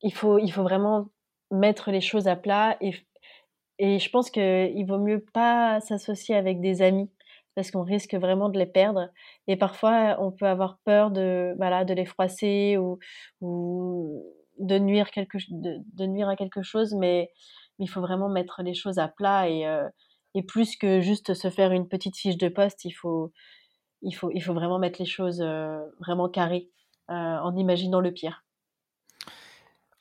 il 0.02 0.14
faut 0.14 0.38
il 0.38 0.50
faut 0.52 0.62
vraiment 0.62 1.08
mettre 1.50 1.90
les 1.90 2.00
choses 2.00 2.28
à 2.28 2.36
plat 2.36 2.76
et 2.80 2.92
et 3.78 3.98
je 3.98 4.10
pense 4.10 4.30
qu'il 4.30 4.84
vaut 4.86 4.98
mieux 4.98 5.24
pas 5.34 5.80
s'associer 5.80 6.36
avec 6.36 6.60
des 6.60 6.82
amis 6.82 7.10
parce 7.54 7.70
qu'on 7.70 7.82
risque 7.82 8.14
vraiment 8.14 8.48
de 8.50 8.58
les 8.58 8.66
perdre 8.66 9.08
et 9.48 9.56
parfois 9.56 10.16
on 10.20 10.32
peut 10.32 10.46
avoir 10.46 10.78
peur 10.84 11.10
de, 11.10 11.54
voilà, 11.56 11.84
de 11.84 11.94
les 11.94 12.06
froisser 12.06 12.76
ou 12.78 12.98
de 14.58 14.78
nuire 14.78 15.10
quelque 15.10 15.38
de 15.50 15.78
de 15.94 16.06
nuire 16.06 16.28
à 16.28 16.36
quelque 16.36 16.62
chose, 16.62 16.94
mais 16.94 17.30
il 17.78 17.88
faut 17.88 18.00
vraiment 18.02 18.28
mettre 18.28 18.62
les 18.62 18.74
choses 18.74 18.98
à 18.98 19.08
plat 19.08 19.48
et 19.48 19.66
heu 19.66 19.88
et 20.34 20.42
plus 20.44 20.76
que 20.76 21.00
juste 21.00 21.34
se 21.34 21.50
faire 21.50 21.72
une 21.72 21.88
petite 21.88 22.16
fiche 22.16 22.36
de 22.38 22.48
poste, 22.48 22.84
il 22.84 22.92
faut 22.92 23.32
il 24.02 24.12
faut 24.14 24.30
il 24.32 24.42
faut 24.42 24.54
vraiment 24.54 24.78
mettre 24.78 25.00
les 25.00 25.06
choses, 25.06 25.40
heu, 25.42 25.80
vraiment 26.00 26.28
carrées, 26.28 26.70
en 27.10 27.56
imaginant 27.56 28.00
le 28.00 28.12
pire. 28.12 28.44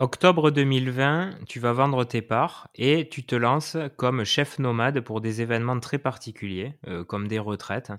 Octobre 0.02 0.50
2020, 0.50 1.44
tu 1.46 1.60
vas 1.60 1.74
vendre 1.74 2.06
tes 2.06 2.22
parts 2.22 2.70
et 2.74 3.10
tu 3.10 3.26
te 3.26 3.36
lances 3.36 3.76
comme 3.98 4.24
chef 4.24 4.58
nomade 4.58 5.02
pour 5.02 5.20
des 5.20 5.42
événements 5.42 5.78
très 5.82 5.98
particuliers, 5.98 6.76
heu, 6.88 7.04
comme 7.04 7.28
des 7.28 7.38
retraites. 7.38 7.92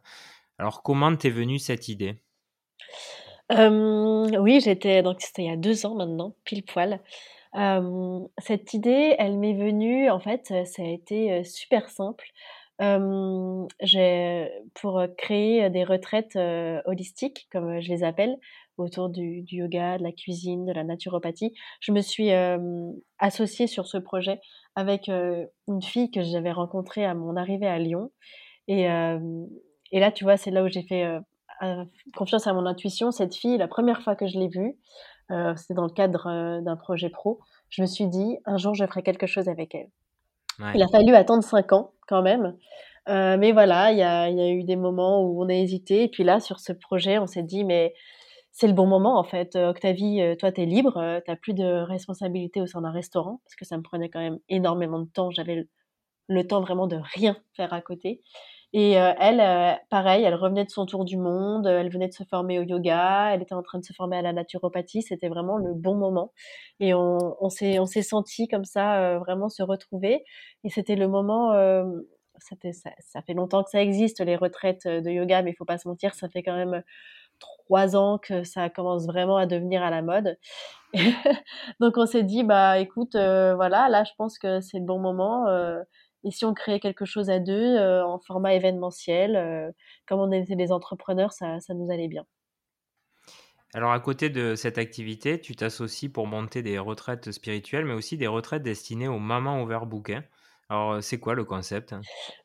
Alors, 0.56 0.82
comment 0.82 1.14
t'es 1.14 1.28
venue 1.28 1.58
cette 1.58 1.88
idée? 1.88 2.22
Oui, 3.50 4.60
j'étais 4.60 5.02
donc 5.02 5.20
c'était 5.20 5.42
il 5.42 5.48
y 5.48 5.52
a 5.52 5.56
deux 5.56 5.84
ans 5.84 5.94
maintenant, 5.94 6.34
pile 6.44 6.64
poil. 6.64 7.00
cette 8.38 8.72
idée, 8.72 9.14
elle 9.18 9.36
m'est 9.36 9.54
venue 9.54 10.08
en 10.08 10.20
fait, 10.20 10.46
ça 10.64 10.82
a 10.82 10.86
été, 10.86 11.44
super 11.44 11.90
simple. 11.90 12.30
j'ai 12.78 14.48
pour, 14.72 15.02
créer, 15.18 15.68
des 15.68 15.84
retraites, 15.84 16.38
holistiques 16.86 17.48
comme, 17.52 17.80
je 17.80 17.90
les 17.90 18.04
appelle, 18.04 18.38
autour 18.78 19.08
du 19.10 19.42
du 19.42 19.56
yoga, 19.56 19.98
de 19.98 20.02
la 20.02 20.12
cuisine, 20.12 20.64
de 20.64 20.72
la 20.72 20.84
naturopathie. 20.84 21.52
Je 21.80 21.92
me 21.92 22.00
suis, 22.00 22.30
associée 23.18 23.66
sur 23.66 23.86
ce 23.86 23.98
projet 23.98 24.40
avec, 24.74 25.08
une 25.08 25.82
fille 25.82 26.10
que 26.10 26.22
j'avais 26.22 26.52
rencontrée 26.52 27.04
à 27.04 27.14
mon 27.14 27.36
arrivée 27.36 27.68
à 27.68 27.78
Lyon 27.78 28.10
et 28.68 28.86
et 29.92 29.98
là, 29.98 30.12
tu 30.12 30.22
vois, 30.22 30.36
c'est 30.36 30.52
là 30.52 30.62
où 30.62 30.68
j'ai 30.68 30.82
fait, 30.82 31.04
confiance 32.16 32.46
à 32.46 32.52
mon 32.52 32.64
intuition. 32.64 33.10
Cette 33.10 33.34
fille, 33.34 33.58
la 33.58 33.68
première 33.68 34.02
fois 34.02 34.14
que 34.14 34.26
je 34.26 34.38
l'ai 34.38 34.48
vue, 34.48 34.78
c'était 35.56 35.74
dans 35.74 35.84
le 35.84 35.92
cadre, 35.92 36.60
d'un 36.62 36.76
projet 36.76 37.10
pro, 37.10 37.40
je 37.68 37.82
me 37.82 37.86
suis 37.86 38.06
dit: 38.06 38.38
«Un 38.46 38.56
jour, 38.56 38.74
je 38.74 38.86
ferai 38.86 39.02
quelque 39.02 39.26
chose 39.26 39.48
avec 39.48 39.74
elle». 39.74 39.88
Il 40.74 40.82
a 40.82 40.88
fallu 40.88 41.14
attendre 41.14 41.42
5 41.42 41.72
ans 41.72 41.92
quand 42.06 42.22
même, 42.22 42.56
mais 43.08 43.52
voilà, 43.52 43.92
il 43.92 43.98
y 43.98 44.02
a 44.02 44.28
il 44.28 44.38
y 44.38 44.42
a 44.42 44.48
eu 44.48 44.62
des 44.62 44.76
moments 44.76 45.22
où 45.24 45.42
on 45.42 45.48
a 45.48 45.54
hésité 45.54 46.04
et 46.04 46.08
puis 46.08 46.22
là, 46.22 46.38
sur 46.38 46.60
ce 46.60 46.72
projet, 46.72 47.18
on 47.18 47.26
s'est 47.26 47.42
dit: 47.42 47.64
«Mais 47.64 47.94
c'est 48.52 48.66
le 48.66 48.72
bon 48.74 48.86
moment 48.86 49.18
en 49.18 49.24
fait. 49.24 49.56
Octavie, 49.56 50.20
toi, 50.38 50.52
tu 50.52 50.62
es 50.62 50.66
libre, 50.66 51.20
tu 51.26 51.36
plus 51.36 51.54
de 51.54 51.64
responsabilités 51.82 52.60
au 52.60 52.66
sein 52.66 52.82
d'un 52.82 52.90
restaurant», 52.92 53.40
parce 53.44 53.56
que 53.56 53.64
ça 53.64 53.76
me 53.76 53.82
prenait 53.82 54.10
quand 54.10 54.20
même 54.20 54.38
énormément 54.48 55.00
de 55.00 55.08
temps. 55.10 55.30
J'avais 55.30 55.66
le 56.28 56.46
temps 56.46 56.60
vraiment 56.60 56.86
de 56.86 56.96
rien 57.14 57.36
faire 57.56 57.72
à 57.72 57.80
côté 57.82 58.22
et 58.72 58.92
elle, 58.92 59.78
pareil, 59.90 60.24
elle 60.24 60.34
revenait 60.36 60.64
de 60.64 60.70
son 60.70 60.86
tour 60.86 61.04
du 61.04 61.16
monde, 61.16 61.66
elle 61.66 61.90
venait 61.90 62.08
de 62.08 62.12
se 62.12 62.24
former 62.24 62.60
au 62.60 62.62
yoga, 62.62 63.32
elle 63.34 63.42
était 63.42 63.54
en 63.54 63.62
train 63.62 63.80
de 63.80 63.84
se 63.84 63.92
former 63.92 64.16
à 64.18 64.22
la 64.22 64.32
naturopathie. 64.32 65.02
C'était 65.02 65.28
vraiment 65.28 65.56
le 65.58 65.74
bon 65.74 65.96
moment 65.96 66.32
et 66.80 66.94
on 66.94 67.18
on 67.40 67.48
s'est 67.50 68.02
sentis 68.02 68.46
comme 68.48 68.64
ça, 68.64 69.18
vraiment 69.18 69.48
se 69.48 69.62
retrouver 69.64 70.24
et 70.64 70.70
c'était 70.70 70.96
le 70.96 71.08
moment, 71.08 71.52
ça 72.38 72.56
ça 73.00 73.22
fait 73.22 73.34
longtemps 73.34 73.64
que 73.64 73.70
ça 73.70 73.82
existe 73.82 74.20
les 74.20 74.36
retraites, 74.36 74.86
de 74.86 75.10
yoga, 75.10 75.42
mais 75.42 75.50
il 75.50 75.54
faut 75.56 75.64
pas 75.64 75.78
se 75.78 75.88
mentir, 75.88 76.14
ça 76.14 76.28
fait 76.28 76.42
quand 76.42 76.56
même 76.56 76.82
trois 77.40 77.96
ans 77.96 78.18
que 78.18 78.44
ça 78.44 78.70
commence 78.70 79.06
vraiment 79.06 79.36
à 79.36 79.46
devenir 79.46 79.82
à 79.82 79.90
la 79.90 80.02
mode. 80.02 80.38
Donc 81.80 81.96
on 81.96 82.06
s'est 82.06 82.22
dit: 82.22 82.44
«Bah 82.44 82.78
écoute, 82.78 83.14
voilà, 83.14 83.88
là 83.88 84.04
je 84.04 84.12
pense 84.16 84.38
que 84.38 84.60
c'est 84.60 84.78
le 84.78 84.84
bon 84.84 84.98
moment, 84.98 85.46
et 86.24 86.30
si 86.30 86.44
on 86.44 86.54
créait 86.54 86.80
quelque 86.80 87.04
chose 87.04 87.30
à 87.30 87.38
deux 87.38 87.76
euh, 87.76 88.04
en 88.04 88.18
format 88.18 88.54
événementiel, 88.54 89.36
euh, 89.36 89.70
comme 90.06 90.20
on 90.20 90.32
était 90.32 90.56
des 90.56 90.72
entrepreneurs, 90.72 91.32
ça, 91.32 91.60
ça, 91.60 91.74
nous 91.74 91.90
allait 91.90 92.08
bien. 92.08 92.26
Alors 93.72 93.92
à 93.92 94.00
côté 94.00 94.28
de 94.28 94.54
cette 94.54 94.78
activité, 94.78 95.40
tu 95.40 95.54
t'associes 95.54 96.10
pour 96.10 96.26
monter 96.26 96.62
des 96.62 96.78
retraites 96.78 97.30
spirituelles, 97.30 97.84
mais 97.84 97.94
aussi 97.94 98.16
des 98.16 98.26
retraites 98.26 98.62
destinées 98.62 99.08
aux 99.08 99.20
mamans 99.20 99.62
overbookées. 99.62 100.20
Alors, 100.70 101.02
c'est 101.02 101.18
quoi 101.18 101.34
le 101.34 101.44
concept? 101.44 101.96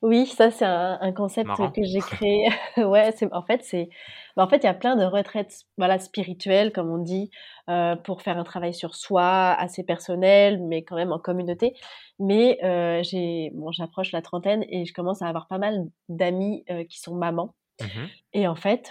Oui, 0.02 0.26
ça 0.26 0.50
c'est 0.50 0.66
un, 0.66 1.12
concept 1.14 1.48
que 1.76 1.84
j'ai 1.84 2.00
créé. 2.00 2.50
ouais, 2.78 3.12
c'est 3.16 3.32
en 3.32 3.44
fait 3.44 3.64
c'est 3.64 3.88
bah, 4.36 4.44
en 4.44 4.50
fait 4.50 4.58
il 4.58 4.64
y 4.64 4.70
a 4.70 4.74
plein 4.74 4.96
de 4.96 5.06
retraites 5.06 5.66
voilà 5.78 6.00
spirituelles 6.00 6.74
comme 6.74 6.90
on 6.90 6.98
dit 6.98 7.30
euh, 7.70 7.96
pour 7.96 8.24
faire 8.24 8.40
un 8.40 8.44
travail 8.44 8.74
sur 8.74 8.96
soi 8.96 9.52
assez 9.52 9.84
personnel 9.84 10.60
mais 10.60 10.84
quand 10.84 10.96
même 10.96 11.12
en 11.12 11.20
communauté. 11.20 11.76
Mais 12.18 12.58
euh, 12.64 13.04
j'ai 13.04 13.52
bon 13.54 13.72
j'approche 13.72 14.12
la 14.12 14.24
trentaine 14.24 14.66
et 14.70 14.86
je 14.86 14.94
commence 14.94 15.22
à 15.22 15.28
avoir 15.28 15.48
pas 15.48 15.60
mal 15.60 15.86
d'amis 16.10 16.66
qui 16.90 17.00
sont 17.00 17.16
mamans. 17.16 17.54
Mmh 17.80 18.06
et 18.38 18.50
en 18.50 18.56
fait, 18.56 18.90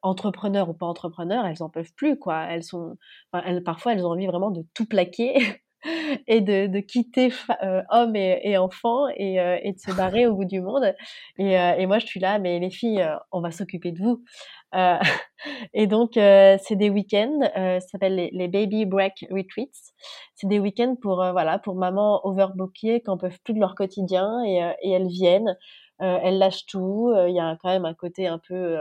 entrepreneurs 0.00 0.70
ou 0.70 0.72
pas 0.72 0.86
entrepreneurs, 0.86 1.44
elles 1.44 1.62
en 1.62 1.68
peuvent 1.68 1.92
plus 1.94 2.18
quoi. 2.18 2.44
Elles 2.44 2.62
sont, 2.62 2.96
elles, 3.44 3.62
parfois 3.62 3.92
elles 3.92 4.06
ont 4.06 4.12
envie 4.12 4.26
vraiment 4.26 4.50
de 4.50 4.64
tout 4.72 4.86
plaquer 4.86 5.34
et 6.26 6.40
de, 6.40 6.66
de 6.66 6.80
quitter 6.80 7.32
euh, 7.62 7.82
homme 7.90 8.16
et, 8.16 8.40
et 8.42 8.58
enfant 8.58 9.08
et, 9.16 9.40
euh, 9.40 9.58
et, 9.62 9.72
de 9.72 9.78
se 9.78 9.92
barrer 9.92 10.26
au 10.26 10.34
bout 10.34 10.44
du 10.44 10.60
monde. 10.60 10.94
Et, 11.38 11.58
euh, 11.58 11.74
et, 11.76 11.86
moi, 11.86 11.98
je 11.98 12.06
suis 12.06 12.20
là, 12.20 12.38
mais 12.38 12.58
les 12.58 12.70
filles, 12.70 13.06
on 13.32 13.40
va 13.40 13.50
s'occuper 13.50 13.92
de 13.92 13.98
vous. 13.98 14.24
et 15.72 15.86
donc, 15.86 16.10
c'est 16.14 16.76
des 16.76 16.90
week-ends, 16.90 17.40
ça 17.54 17.80
s'appelle 17.80 18.16
les, 18.16 18.30
les, 18.32 18.48
Baby 18.48 18.84
Break 18.84 19.24
Retreats. 19.30 19.92
C'est 20.34 20.46
des 20.46 20.58
week-ends 20.58 20.96
pour, 21.00 21.16
voilà, 21.32 21.58
pour 21.58 21.74
maman 21.74 22.20
overbookées 22.26 23.00
qui 23.00 23.08
n'en 23.08 23.16
peuvent 23.16 23.38
plus 23.44 23.54
de 23.54 23.60
leur 23.60 23.74
quotidien 23.74 24.42
et 24.44 24.90
elles 24.90 25.08
viennent. 25.08 25.56
Euh, 26.00 26.18
elle 26.22 26.38
lâche 26.38 26.66
tout. 26.66 27.12
Il 27.26 27.34
y 27.34 27.40
a 27.40 27.56
quand 27.60 27.68
même 27.68 27.84
un 27.84 27.94
côté 27.94 28.26
un 28.26 28.38
peu, 28.38 28.78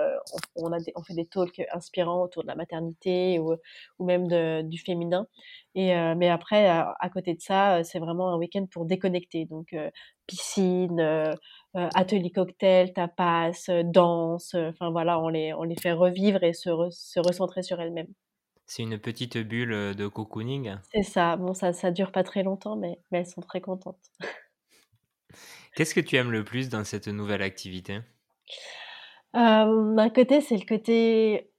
on, 0.56 0.66
on, 0.68 0.74
a 0.74 0.78
on 0.96 1.04
fait 1.04 1.14
des 1.16 1.26
talks 1.26 1.62
inspirants 1.74 2.22
autour 2.24 2.44
de 2.44 2.48
la 2.48 2.56
maternité 2.56 3.40
ou, 3.40 3.56
ou 4.00 4.06
même 4.06 4.28
de, 4.28 4.62
du 4.62 4.78
féminin. 4.78 5.28
Et 5.76 5.94
mais 6.16 6.30
après, 6.30 6.68
à, 6.68 7.10
côté 7.12 7.34
de 7.36 7.42
ça, 7.42 7.84
c'est 7.84 8.00
vraiment 8.00 8.30
un 8.30 8.38
week-end 8.38 8.66
pour 8.72 8.86
déconnecter. 8.86 9.46
Donc 9.46 9.76
piscine, 10.28 11.36
atelier 11.74 12.32
cocktail, 12.32 12.94
tapas, 12.94 13.70
danse. 13.84 14.56
Enfin 14.56 14.92
voilà, 14.92 15.20
on 15.20 15.30
les 15.30 15.54
on 15.54 15.64
les 15.64 15.76
fait 15.76 15.94
revivre 15.94 16.44
et 16.44 16.54
se, 16.54 16.70
se 16.92 17.20
recentrer 17.20 17.64
sur 17.64 17.80
elles-mêmes. 17.82 18.14
C'est 18.66 18.84
une 18.84 19.00
petite 19.00 19.38
bulle 19.38 19.96
de 19.96 20.08
cocooning. 20.08 20.76
C'est 20.92 21.04
ça. 21.04 21.38
Bon, 21.38 21.54
ça 21.54 21.74
ça 21.74 21.90
dure 21.92 22.12
pas 22.12 22.24
très 22.24 22.44
longtemps, 22.44 22.76
mais, 22.76 23.00
mais 23.12 23.20
elles 23.20 23.28
sont 23.28 23.42
très 23.42 23.62
contentes. 23.62 24.12
Qu'est-ce 25.78 25.94
que 25.94 26.00
tu 26.00 26.16
aimes 26.16 26.32
le 26.32 26.44
plus 26.44 26.70
dans 26.70 26.84
cette 26.84 27.08
nouvelle 27.08 27.44
activité? 27.44 28.00
D'un 29.36 30.10
côté, 30.10 30.42
c'est 30.42 30.58
le 30.58 30.66
côté 30.66 31.52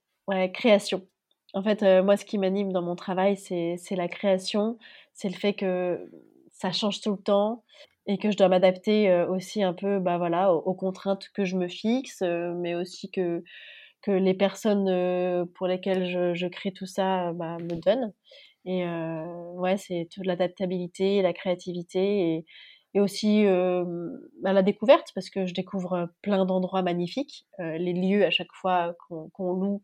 création. 0.53 1.07
En 1.55 1.63
fait, 1.63 1.85
moi, 2.03 2.17
ce 2.17 2.25
qui 2.25 2.37
m'anime 2.37 2.73
dans 2.73 2.83
mon 2.83 2.97
travail, 2.97 3.37
c'est 3.37 3.79
la 3.93 4.09
création. 4.09 4.77
C'est 5.15 5.29
le 5.29 5.37
fait 5.37 5.53
que 5.53 6.11
ça 6.51 6.73
change 6.73 7.01
tout 7.01 7.13
le 7.13 7.23
temps 7.23 7.63
et 8.07 8.19
que 8.19 8.33
je 8.33 8.37
dois 8.37 8.49
m'adapter 8.49 9.23
aussi 9.29 9.63
un 9.63 9.73
peu 9.73 10.01
bah, 10.01 10.19
voilà, 10.19 10.53
aux, 10.53 10.75
contraintes 10.75 11.29
que 11.33 11.45
je 11.45 11.55
me 11.55 11.69
fixe, 11.69 12.23
mais 12.57 12.75
aussi 12.75 13.13
que, 13.13 13.45
que 14.03 14.11
les 14.11 14.35
personnes 14.35 15.47
pour 15.55 15.69
lesquelles 15.69 16.11
je, 16.11 16.35
je, 16.35 16.49
crée 16.49 16.73
tout 16.73 16.87
ça 16.87 17.33
bah, 17.35 17.59
me 17.61 17.77
donnent. 17.81 18.13
Et 18.65 18.85
ouais, 18.85 19.77
c'est 19.77 20.09
toute 20.13 20.27
l'adaptabilité, 20.27 21.23
la 21.23 21.33
créativité 21.33 22.35
et, 22.35 22.47
et 22.95 23.01
aussi 23.01 23.45
bah, 23.45 24.53
la 24.53 24.63
découverte 24.63 25.09
parce 25.15 25.31
que 25.31 25.47
je 25.47 25.55
découvre 25.55 26.09
plein 26.23 26.45
d'endroits 26.45 26.83
magnifiques. 26.83 27.47
les 27.59 27.93
lieux 27.93 28.25
à 28.25 28.31
chaque 28.31 28.53
fois 28.53 28.95
qu'on 29.33 29.53
loue 29.53 29.83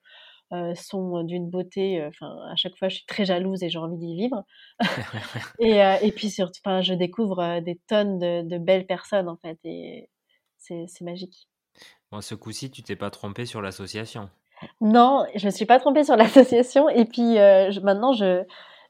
sont 0.74 1.22
d'une 1.22 1.50
beauté. 1.50 2.04
Enfin, 2.06 2.36
à 2.50 2.56
chaque 2.56 2.76
fois, 2.76 2.88
je 2.88 2.96
suis 2.96 3.06
très 3.06 3.24
jalouse 3.24 3.62
et 3.62 3.68
j'ai 3.68 3.78
envie 3.78 3.98
d'y 3.98 4.14
vivre. 4.16 4.44
et, 5.60 5.80
et, 6.02 6.12
puis 6.12 6.30
surtout, 6.30 6.60
je 6.82 6.94
découvre 6.94 7.60
des 7.60 7.80
tonnes 7.88 8.18
de, 8.18 8.42
de, 8.42 8.58
belles 8.58 8.86
personnes 8.86 9.28
en 9.28 9.36
fait 9.36 9.58
et 9.64 10.08
c'est 10.58 11.02
magique. 11.02 11.48
Bon, 12.10 12.20
ce 12.20 12.34
coup-ci, 12.34 12.70
tu 12.70 12.82
t'es 12.82 12.96
pas 12.96 13.10
trompé 13.10 13.46
sur 13.46 13.60
l'association. 13.60 14.30
Non, 14.80 15.26
je 15.34 15.46
ne 15.46 15.50
suis 15.50 15.66
pas 15.66 15.78
trompée 15.80 16.04
sur 16.04 16.16
l'association. 16.16 16.88
Et 16.88 17.04
puis 17.04 17.34
maintenant, 17.82 18.12
je, 18.12 18.44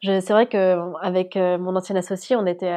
c'est 0.05 0.33
vrai 0.33 0.47
qu'avec 0.49 1.37
euh, 1.37 1.57
mon 1.59 1.77
ancien 1.77 1.97
associé, 1.97 2.37
on 2.37 2.47
était 2.47 2.75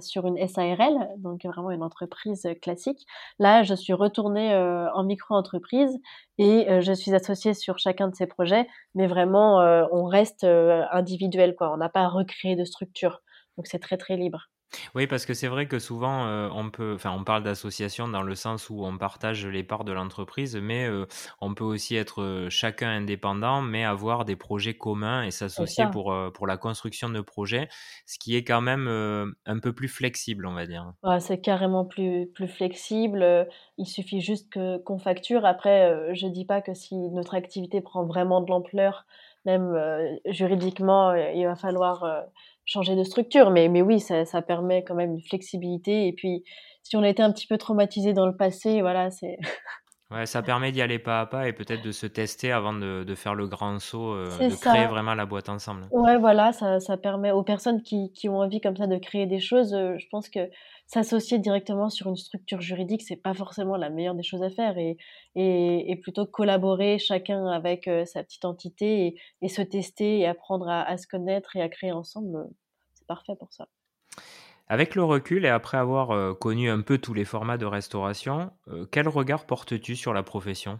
sur 0.00 0.26
une 0.26 0.36
SARL, 0.46 1.08
donc 1.18 1.44
vraiment 1.44 1.70
une 1.70 1.82
entreprise 1.82 2.46
classique. 2.60 3.06
Là, 3.38 3.62
je 3.62 3.74
suis 3.74 3.92
retournée 3.92 4.52
euh, 4.52 4.90
en 4.92 5.04
micro-entreprise 5.04 5.96
et 6.38 6.70
euh, 6.70 6.80
je 6.80 6.92
suis 6.92 7.14
associée 7.14 7.54
sur 7.54 7.78
chacun 7.78 8.08
de 8.08 8.14
ces 8.14 8.26
projets, 8.26 8.66
mais 8.94 9.06
vraiment, 9.06 9.58
on 9.92 10.04
reste 10.04 10.44
individuel, 10.44 11.54
quoi. 11.56 11.72
On 11.72 11.78
n'a 11.78 11.88
pas 11.88 12.08
recréé 12.08 12.56
de 12.56 12.64
structure, 12.64 13.20
donc 13.56 13.66
c'est 13.66 13.78
très 13.78 13.96
très 13.96 14.16
libre. 14.16 14.48
Oui, 14.94 15.06
parce 15.06 15.26
que 15.26 15.34
c'est 15.34 15.48
vrai 15.48 15.66
que 15.66 15.78
souvent, 15.78 16.26
euh, 16.26 16.48
on 16.52 16.70
peut, 16.70 16.94
enfin, 16.94 17.12
on 17.12 17.24
parle 17.24 17.42
d'association 17.42 18.08
dans 18.08 18.22
le 18.22 18.34
sens 18.34 18.70
où 18.70 18.84
on 18.84 18.96
partage 18.98 19.46
les 19.46 19.62
parts 19.62 19.84
de 19.84 19.92
l'entreprise, 19.92 20.56
mais 20.56 20.86
euh, 20.86 21.06
on 21.40 21.54
peut 21.54 21.64
aussi 21.64 21.96
être 21.96 22.22
euh, 22.22 22.50
chacun 22.50 22.88
indépendant, 22.88 23.62
mais 23.62 23.84
avoir 23.84 24.24
des 24.24 24.36
projets 24.36 24.74
communs 24.74 25.24
et 25.24 25.30
s'associer 25.30 25.86
pour, 25.92 26.14
pour 26.32 26.46
la 26.46 26.56
construction 26.56 27.08
de 27.08 27.20
projets, 27.20 27.68
ce 28.06 28.18
qui 28.18 28.36
est 28.36 28.44
quand 28.44 28.60
même 28.60 28.88
un 29.46 29.58
peu 29.58 29.72
plus 29.72 29.88
flexible, 29.88 30.46
on 30.46 30.52
va 30.52 30.66
dire. 30.66 30.92
c'est 31.20 31.40
carrément 31.40 31.84
plus, 31.84 32.26
plus 32.34 32.48
flexible. 32.48 33.46
Il 33.78 33.86
suffit 33.86 34.20
juste 34.20 34.50
que, 34.50 34.78
qu'on 34.78 34.98
facture. 34.98 35.44
Après, 35.44 36.14
je 36.14 36.26
dis 36.26 36.44
pas 36.44 36.60
que 36.60 36.74
si 36.74 36.96
notre 37.10 37.34
activité 37.34 37.80
prend 37.80 38.04
vraiment 38.04 38.40
de 38.40 38.50
l'ampleur, 38.50 39.06
même 39.44 40.18
juridiquement, 40.26 41.14
il 41.14 41.44
va 41.44 41.54
falloir 41.54 42.26
changer 42.66 42.96
de 42.96 43.04
structure. 43.04 43.50
Mais, 43.50 43.68
mais 43.68 43.82
oui, 43.82 44.00
ça, 44.00 44.24
ça, 44.24 44.42
permet 44.42 44.84
quand 44.84 44.94
même 44.94 45.12
une 45.12 45.22
flexibilité. 45.22 46.08
Et 46.08 46.12
puis, 46.12 46.44
si 46.82 46.96
on 46.96 47.02
a 47.02 47.08
été 47.08 47.22
un 47.22 47.32
petit 47.32 47.46
peu 47.46 47.56
traumatisé 47.56 48.12
dans 48.12 48.26
le 48.26 48.36
passé, 48.36 48.82
voilà, 48.82 49.10
c'est 49.10 49.38
Ouais, 50.12 50.24
ça 50.24 50.40
permet 50.40 50.70
d'y 50.70 50.80
aller 50.82 51.00
pas 51.00 51.22
à 51.22 51.26
pas 51.26 51.48
et 51.48 51.52
peut-être 51.52 51.82
de 51.82 51.90
se 51.90 52.06
tester 52.06 52.52
avant 52.52 52.72
de, 52.72 53.02
de 53.02 53.14
faire 53.16 53.34
le 53.34 53.48
grand 53.48 53.80
saut, 53.80 54.12
euh, 54.12 54.26
de 54.38 54.54
créer 54.54 54.86
vraiment 54.86 55.14
la 55.14 55.26
boîte 55.26 55.48
ensemble. 55.48 55.88
Ouais, 55.90 56.16
voilà, 56.16 56.52
ça 56.52 56.78
ça 56.78 56.96
permet 56.96 57.32
aux 57.32 57.42
personnes 57.42 57.82
qui 57.82 58.12
qui 58.12 58.28
ont 58.28 58.38
envie 58.38 58.60
comme 58.60 58.76
ça 58.76 58.86
de 58.86 58.98
créer 58.98 59.26
des 59.26 59.40
choses, 59.40 59.74
heu, 59.74 59.98
je 59.98 60.06
pense 60.08 60.28
que 60.28 60.48
s'associer 60.86 61.38
directement 61.38 61.90
sur 61.90 62.08
une 62.08 62.16
structure 62.16 62.60
juridique, 62.60 63.02
c'est 63.02 63.16
pas 63.16 63.34
forcément 63.34 63.76
la 63.76 63.90
meilleure 63.90 64.14
des 64.14 64.22
choses 64.22 64.42
à 64.42 64.50
faire 64.50 64.78
et 64.78 64.96
et 65.34 65.96
plutôt 66.02 66.26
collaborer 66.26 66.98
chacun 66.98 67.46
avec, 67.46 67.88
heu, 67.88 68.04
sa 68.06 68.22
petite 68.24 68.44
entité 68.44 69.16
et 69.42 69.48
se 69.48 69.62
tester 69.62 70.18
et 70.20 70.26
apprendre 70.26 70.68
à 70.68 70.82
à 70.82 70.96
se 70.98 71.06
connaître 71.06 71.56
et 71.56 71.62
à 71.62 71.68
créer 71.68 71.92
ensemble, 71.92 72.36
heu, 72.38 72.46
c'est 72.94 73.06
parfait 73.06 73.36
pour 73.38 73.52
ça. 73.52 73.68
Avec 74.68 74.94
le 74.94 75.02
recul 75.04 75.44
et 75.44 75.48
après 75.48 75.76
avoir 75.76 76.10
euh, 76.12 76.32
connu 76.34 76.70
un 76.70 76.80
peu 76.80 76.98
tous 76.98 77.14
les 77.14 77.24
formats 77.24 77.58
de 77.58 77.66
restauration, 77.66 78.52
euh, 78.68 78.86
quel 78.90 79.08
regard 79.08 79.44
portes-tu 79.46 79.96
sur 79.96 80.12
la 80.14 80.22
profession? 80.22 80.78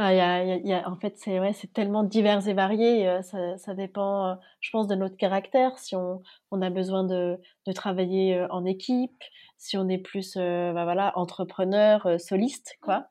Ah, 0.00 0.14
y 0.14 0.20
a 0.20 0.88
en 0.88 0.94
fait, 0.94 1.14
c'est 1.18 1.40
ouais, 1.40 1.52
tellement 1.66 2.04
divers 2.04 2.46
et 2.46 2.54
varié, 2.54 3.08
heu, 3.08 3.20
ça 3.22 3.58
ça 3.58 3.74
dépend, 3.74 4.34
heu, 4.34 4.36
je 4.60 4.70
pense 4.70 4.86
de 4.86 4.94
notre 4.94 5.16
caractère, 5.16 5.76
si 5.76 5.96
on 5.96 6.22
on 6.52 6.62
a 6.62 6.70
besoin 6.70 7.02
de 7.02 7.40
de 7.66 7.72
travailler, 7.72 8.36
heu, 8.36 8.46
en 8.50 8.64
équipe, 8.64 9.24
si 9.56 9.76
on 9.76 9.88
est 9.88 9.98
plus, 9.98 10.36
heu, 10.36 10.72
bah, 10.72 10.84
voilà, 10.84 11.18
entrepreneur, 11.18 12.06
heu, 12.06 12.16
soliste, 12.18 12.76
quoi. 12.80 13.08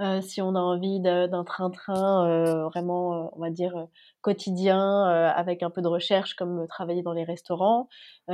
Heu, 0.00 0.22
si 0.22 0.40
on 0.40 0.54
a 0.54 0.58
envie 0.60 1.00
d'un 1.00 1.44
train-train, 1.44 2.26
heu, 2.28 2.62
vraiment, 2.64 3.26
heu, 3.26 3.28
on 3.34 3.40
va 3.40 3.50
dire, 3.50 3.76
heu, 3.76 3.86
quotidien, 4.22 5.04
avec 5.04 5.62
un 5.62 5.70
peu 5.70 5.82
de 5.82 5.88
recherche 5.88 6.34
comme, 6.34 6.66
travailler 6.68 7.02
dans 7.02 7.12
les 7.12 7.24
restaurants. 7.24 7.88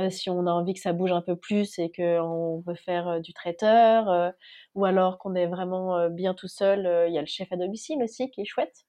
Si 0.09 0.29
on 0.29 0.45
a 0.47 0.51
envie 0.51 0.73
que 0.73 0.79
ça 0.79 0.93
bouge 0.93 1.11
un 1.11 1.21
peu 1.21 1.35
plus 1.35 1.77
et 1.79 1.91
qu'on 1.91 2.61
veut 2.65 2.75
faire, 2.75 3.19
du 3.21 3.33
traiteur, 3.33 4.33
ou 4.75 4.85
alors 4.85 5.17
qu'on 5.19 5.35
est 5.35 5.47
vraiment, 5.47 6.09
bien 6.09 6.33
tout 6.33 6.47
seul, 6.47 7.05
il 7.09 7.13
y 7.13 7.17
a 7.17 7.21
le 7.21 7.27
chef 7.27 7.51
à 7.51 7.57
domicile 7.57 8.01
aussi 8.03 8.29
qui 8.31 8.41
est 8.41 8.45
chouette. 8.45 8.85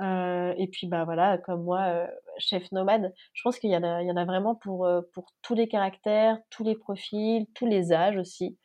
Heu 0.00 0.54
et 0.58 0.68
puis, 0.68 0.86
bah, 0.88 1.04
voilà, 1.04 1.38
comme 1.38 1.64
moi, 1.64 1.88
heu, 2.06 2.08
chef 2.38 2.70
nomade, 2.72 3.14
je 3.34 3.42
pense 3.44 3.58
qu'il 3.58 3.70
y 3.70 3.76
en 3.76 3.82
a 3.84 4.02
il 4.02 4.08
y 4.08 4.12
en 4.12 4.16
a 4.16 4.24
vraiment 4.26 4.54
pour, 4.56 4.86
heu, 4.86 5.08
pour 5.14 5.26
tous 5.42 5.54
les 5.54 5.68
caractères, 5.68 6.38
tous 6.50 6.64
les 6.64 6.76
profils, 6.76 7.46
tous 7.54 7.66
les 7.66 7.92
âges 7.92 8.16
aussi. 8.18 8.58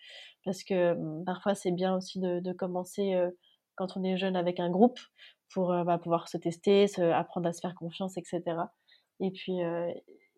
Parce 0.45 0.63
que, 0.63 0.93
mmh, 0.95 1.25
parfois, 1.25 1.55
c'est 1.55 1.71
bien 1.71 1.95
aussi 1.95 2.19
de 2.19 2.39
de 2.39 2.53
commencer, 2.53 3.13
heu, 3.15 3.37
quand 3.75 3.97
on 3.97 4.03
est 4.03 4.17
jeune 4.17 4.35
avec 4.35 4.59
un 4.59 4.69
groupe 4.69 4.99
pour, 5.53 5.71
heu, 5.73 5.83
bah, 5.85 5.97
pouvoir 5.99 6.27
se 6.29 6.37
tester, 6.37 6.87
se 6.87 7.01
apprendre 7.01 7.47
à 7.49 7.53
se 7.53 7.61
faire 7.61 7.75
confiance 7.75 8.17
et 8.17 8.23
cetera. 8.25 8.71
Et 9.21 9.31
puis, 9.31 9.61
heu 9.63 9.87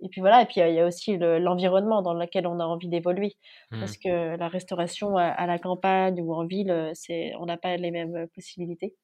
et 0.01 0.09
puis 0.09 0.21
voilà 0.21 0.41
et 0.43 0.45
puis, 0.45 0.61
il 0.61 0.73
y 0.75 0.79
a 0.79 0.85
aussi 0.87 1.17
le 1.17 1.39
l'environnement 1.39 2.01
dans 2.01 2.13
lequel 2.13 2.47
on 2.47 2.59
a 2.59 2.65
envie 2.65 2.89
d'évoluer. 2.89 3.33
Hmm. 3.71 3.75
Parce 3.79 3.97
que 3.97 4.35
la 4.37 4.47
restauration 4.49 5.17
à 5.17 5.25
à 5.27 5.47
la 5.47 5.59
campagne 5.59 6.21
ou 6.21 6.33
en 6.33 6.45
ville, 6.45 6.91
c'est 6.95 7.33
on 7.39 7.45
n'a 7.45 7.57
pas 7.57 7.77
les 7.77 7.91
mêmes, 7.91 8.27
possibilités. 8.35 8.95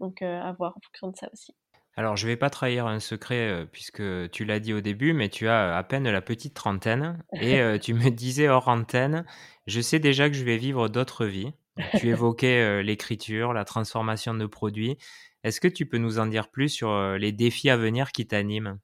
Donc, 0.00 0.20
à 0.22 0.52
voir 0.52 0.76
en 0.76 0.80
fonction 0.80 1.08
de 1.10 1.16
ça 1.16 1.28
aussi. 1.32 1.54
Alors, 1.98 2.16
je 2.16 2.26
vais 2.26 2.36
pas 2.36 2.50
trahir 2.50 2.86
un 2.86 3.00
secret 3.00 3.48
euh, 3.48 3.64
puisque 3.64 4.02
tu 4.30 4.44
l'as 4.44 4.60
dit 4.60 4.74
au 4.74 4.82
début, 4.82 5.14
mais 5.14 5.30
tu 5.30 5.48
as 5.48 5.76
à 5.76 5.82
peine 5.82 6.08
la 6.08 6.20
petite 6.20 6.52
trentaine 6.52 7.22
et 7.40 7.58
euh, 7.60 7.78
tu 7.78 7.94
me 7.94 8.10
disais 8.10 8.48
hors 8.48 8.68
antenne, 8.68 9.24
je 9.66 9.80
sais 9.80 9.98
déjà 9.98 10.28
que 10.28 10.36
je 10.36 10.44
vais 10.44 10.58
vivre 10.58 10.88
d'autres 10.88 11.24
vies. 11.24 11.52
Tu 11.98 12.08
évoquais 12.08 12.62
euh, 12.62 12.82
l'écriture, 12.82 13.52
la 13.52 13.64
transformation 13.64 14.34
de 14.34 14.46
produits. 14.46 14.96
Est-ce 15.42 15.60
que 15.60 15.68
tu 15.68 15.86
peux 15.86 15.98
nous 15.98 16.18
en 16.18 16.26
dire 16.26 16.48
plus 16.48 16.68
sur 16.68 16.90
euh, 16.90 17.18
les 17.18 17.32
défis 17.32 17.70
à 17.70 17.76
venir 17.76 18.12
qui 18.12 18.26
t'animent? 18.26 18.78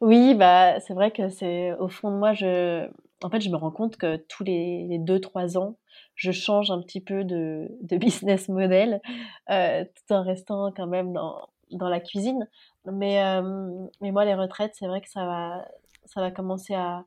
Oui, 0.00 0.34
bah, 0.34 0.78
c'est 0.80 0.94
vrai 0.94 1.10
que 1.10 1.28
c'est 1.28 1.72
au 1.74 1.88
fond 1.88 2.10
de 2.10 2.16
moi, 2.16 2.34
je 2.34 2.86
en 3.22 3.30
fait, 3.30 3.40
je 3.40 3.48
me 3.48 3.56
rends 3.56 3.70
compte 3.70 3.96
que 3.96 4.16
tous 4.28 4.44
les 4.44 4.86
les 4.88 4.98
2-3 4.98 5.56
ans, 5.56 5.78
je 6.14 6.32
change 6.32 6.70
un 6.70 6.82
petit 6.82 7.00
peu 7.00 7.24
de 7.24 7.68
de 7.80 7.96
business 7.98 8.48
model, 8.48 9.00
tout 9.48 10.12
en 10.14 10.22
restant 10.22 10.70
quand 10.76 10.86
même 10.86 11.14
dans 11.14 11.48
dans 11.72 11.88
la 11.88 12.00
cuisine. 12.00 12.48
Mais, 12.86 13.14
hem, 13.14 13.88
mais 14.00 14.12
moi, 14.12 14.24
les 14.24 14.34
retraites, 14.34 14.74
c'est 14.74 14.86
vrai 14.86 15.00
que 15.00 15.10
ça 15.10 15.24
va 15.26 15.68
ça 16.06 16.20
va 16.20 16.30
commencer 16.30 16.74
à 16.74 17.04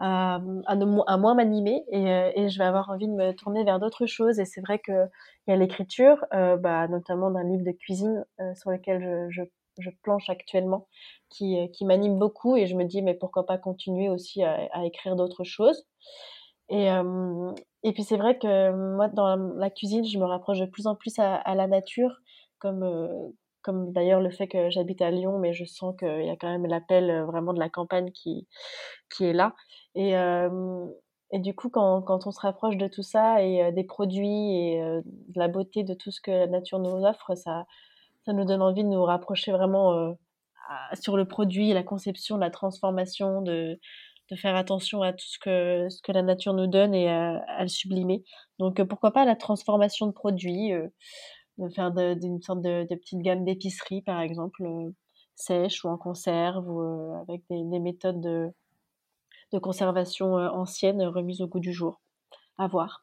à, 0.00 0.36
à 0.66 0.72
à 0.74 1.16
moins 1.16 1.34
m'animer 1.34 1.84
et 1.90 2.06
heu 2.12 2.32
et 2.36 2.48
je 2.48 2.58
vais 2.58 2.64
avoir 2.64 2.88
envie 2.90 3.08
de 3.08 3.12
me 3.14 3.32
tourner 3.32 3.64
vers 3.64 3.80
d'autres 3.80 4.06
choses 4.06 4.38
et 4.38 4.44
c'est 4.44 4.60
vrai 4.60 4.78
qu'il 4.80 5.08
y 5.48 5.52
a 5.52 5.56
l'écriture, 5.56 6.24
heu, 6.34 6.56
bah, 6.56 6.86
notamment 6.88 7.30
d'un 7.32 7.44
livre 7.44 7.64
de 7.64 7.72
cuisine, 7.72 8.24
sur 8.54 8.70
lequel 8.70 9.00
je 9.02 9.30
je 9.30 9.42
je 9.80 9.90
planche 10.02 10.28
actuellement, 10.28 10.88
qui, 11.30 11.70
qui 11.72 11.84
m'anime 11.84 12.18
beaucoup 12.18 12.56
et 12.56 12.66
je 12.66 12.74
me 12.76 12.84
dis: 12.84 13.00
«Mais 13.00 13.14
pourquoi 13.14 13.46
pas 13.46 13.58
continuer 13.58 14.08
aussi 14.08 14.42
à 14.42 14.84
écrire 14.84 15.14
d'autres 15.16 15.44
choses?» 15.44 15.84
et 16.68 16.88
et 17.84 17.92
puis 17.92 18.02
c'est 18.04 18.16
vrai 18.16 18.38
que 18.38 18.72
moi, 18.96 19.08
dans 19.08 19.36
la 19.36 19.70
cuisine, 19.70 20.04
je 20.04 20.18
me 20.18 20.24
rapproche 20.24 20.58
de 20.60 20.66
plus 20.66 20.86
en 20.86 20.94
plus 20.96 21.18
à 21.18 21.54
la 21.54 21.66
nature, 21.66 22.16
comme, 22.58 22.84
comme 23.68 23.92
d'ailleurs 23.92 24.20
le 24.20 24.30
fait 24.30 24.48
que 24.48 24.70
j'habite 24.70 25.02
à 25.02 25.10
Lyon, 25.12 25.38
mais 25.38 25.52
je 25.54 25.64
sens 25.66 25.94
qu'il 25.98 26.24
y 26.26 26.30
a 26.30 26.36
quand 26.36 26.50
même 26.50 26.66
l'appel, 26.66 27.10
heu, 27.10 27.24
vraiment 27.24 27.52
de 27.54 27.60
la 27.60 27.68
campagne 27.70 28.10
qui 28.12 28.48
qui 29.10 29.24
est 29.26 29.32
là 29.34 29.54
et 29.94 30.10
hem 30.10 30.90
et 31.32 31.40
du 31.40 31.54
coup, 31.54 31.68
quand 31.70 32.02
quand 32.02 32.26
on 32.26 32.30
se 32.32 32.40
rapproche 32.40 32.76
de 32.78 32.88
tout 32.88 33.02
ça 33.02 33.42
et 33.44 33.62
heu, 33.64 33.72
des 33.72 33.84
produits 33.84 34.72
et 34.74 34.80
de 35.04 35.38
la 35.40 35.48
beauté 35.48 35.84
de 35.84 35.94
tout 35.94 36.10
ce 36.10 36.20
que 36.22 36.30
la 36.30 36.46
nature 36.48 36.78
nous 36.80 37.04
offre, 37.06 37.34
ça 37.36 37.66
ça 38.26 38.32
nous 38.34 38.44
donne 38.46 38.62
envie 38.62 38.84
de 38.84 38.88
nous 38.90 39.04
rapprocher 39.04 39.52
vraiment, 39.52 40.16
sur 41.00 41.16
le 41.16 41.26
produit, 41.26 41.72
la 41.72 41.82
conception, 41.82 42.36
la 42.38 42.50
transformation, 42.50 43.42
de 43.42 43.78
de 44.30 44.36
faire 44.36 44.56
attention 44.56 45.00
à 45.02 45.12
tout 45.14 45.24
ce 45.26 45.38
que 45.38 45.88
ce 45.88 46.02
que 46.02 46.12
la 46.12 46.20
nature 46.22 46.52
nous 46.52 46.66
donne 46.66 46.94
et 46.94 47.08
à 47.10 47.62
le 47.62 47.68
sublimer. 47.68 48.24
Donc 48.58 48.82
pourquoi 48.84 49.10
pas 49.12 49.24
la 49.24 49.36
transformation 49.36 50.06
de 50.06 50.12
produits, 50.12 50.72
de 51.58 51.68
faire 51.68 51.92
d'une 51.92 52.40
sorte 52.42 52.62
de 52.62 52.86
de 52.88 52.94
petite 52.94 53.20
gamme 53.20 53.44
d'épicerie, 53.44 54.02
par 54.02 54.20
exemple, 54.20 54.64
heu, 54.64 54.94
sèche 55.34 55.84
ou 55.84 55.88
en 55.88 55.98
conserve 55.98 56.68
ou 56.68 56.80
heu, 56.82 57.14
avec 57.22 57.42
des 57.50 57.62
des 57.64 57.80
méthodes 57.80 58.20
de 58.20 58.50
de 59.52 59.58
conservation, 59.58 60.38
heu, 60.38 60.48
anciennes, 60.48 61.02
remises 61.02 61.40
au 61.42 61.46
goût 61.48 61.60
du 61.60 61.72
jour. 61.72 62.00
À 62.58 62.66
voir. 62.66 63.02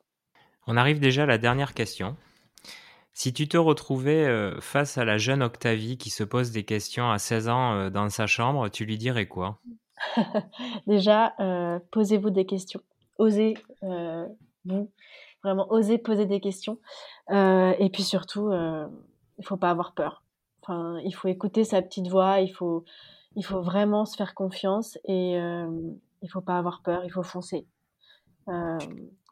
On 0.67 0.77
arrive 0.77 0.99
déjà 0.99 1.23
à 1.23 1.27
la 1.27 1.37
dernière 1.37 1.73
question. 1.73 2.17
Si 3.13 3.33
tu 3.33 3.47
te 3.47 3.57
retrouvais 3.57 4.25
euh, 4.25 4.59
face 4.59 4.97
à 4.97 5.05
la 5.05 5.17
jeune 5.17 5.41
Octavie 5.41 5.97
qui 5.97 6.09
se 6.09 6.23
pose 6.23 6.51
des 6.51 6.63
questions 6.63 7.09
à 7.09 7.17
16 7.17 7.47
ans 7.47 7.73
euh, 7.73 7.89
dans 7.89 8.09
sa 8.09 8.27
chambre, 8.27 8.69
tu 8.69 8.85
lui 8.85 8.97
dirais 8.97 9.27
quoi? 9.27 9.61
Déjà, 10.87 11.33
posez-vous 11.91 12.29
des 12.29 12.45
questions. 12.45 12.81
Osez, 13.17 13.53
vous, 13.81 14.91
vraiment 15.45 15.71
osez 15.71 15.97
poser 15.97 16.25
des 16.25 16.39
questions, 16.41 16.79
heu 17.31 17.75
et 17.79 17.89
puis 17.89 18.03
surtout, 18.03 18.49
heu, 18.51 18.88
il 19.39 19.45
faut 19.45 19.58
pas 19.58 19.69
avoir 19.71 19.93
peur. 19.93 20.23
Enfin, 20.62 20.99
il 21.05 21.13
faut 21.13 21.27
écouter 21.27 21.63
sa 21.63 21.81
petite 21.81 22.08
voix, 22.10 22.41
il 22.41 22.49
faut 22.49 22.84
il 23.36 23.45
faut 23.45 23.62
vraiment 23.62 24.05
se 24.05 24.15
faire 24.17 24.34
confiance 24.36 24.97
et 25.05 25.34
hem, 25.34 25.97
il 26.21 26.29
faut 26.29 26.41
pas 26.41 26.58
avoir 26.58 26.81
peur, 26.81 27.05
il 27.05 27.12
faut 27.12 27.23
foncer. 27.23 27.67
Hem, 28.47 28.79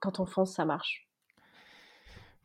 quand 0.01 0.19
on 0.19 0.25
fonce, 0.25 0.53
ça 0.53 0.65
marche. 0.65 1.07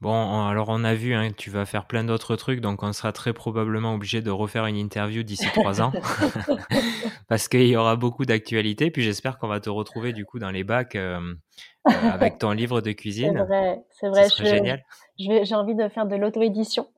Bon, 0.00 0.10
on- 0.12 0.46
alors 0.46 0.68
on 0.68 0.84
a 0.84 0.94
vu, 0.94 1.12
hein, 1.14 1.32
tu 1.36 1.50
vas 1.50 1.66
faire 1.66 1.86
plein 1.86 2.04
d'autres 2.04 2.36
trucs, 2.36 2.60
donc 2.60 2.82
on 2.84 2.92
sera 2.92 3.12
très 3.12 3.32
probablement 3.32 3.94
obligé 3.94 4.22
de 4.22 4.30
refaire 4.30 4.66
une 4.66 4.76
interview 4.76 5.24
d'ici 5.24 5.50
trois 5.50 5.80
ans, 5.80 5.96
parce 7.28 7.48
qu'il 7.48 7.66
y 7.66 7.76
aura 7.76 7.96
beaucoup 7.96 8.24
d'actualités. 8.24 8.90
Puis 8.90 9.02
j'espère 9.02 9.38
qu'on 9.38 9.48
va 9.48 9.60
te 9.60 9.70
retrouver 9.70 10.12
du 10.12 10.24
coup 10.24 10.38
dans 10.38 10.50
les 10.50 10.64
bacs 10.64 10.96
euh, 10.96 11.34
euh, 11.92 12.08
avec 12.08 12.38
ton 12.38 12.52
livre 12.52 12.80
de 12.80 12.92
C'est 13.20 13.32
cuisine. 13.32 13.46
vrai, 13.46 13.84
c'est 13.90 14.08
Ce 14.12 14.22
vrai, 14.22 14.30
je 14.38 14.44
génial. 14.44 14.84
j'ai 15.18 15.54
envie 15.54 15.74
de 15.74 15.88
faire 15.88 16.06
de 16.06 16.16
l'auto-édition. 16.16 16.88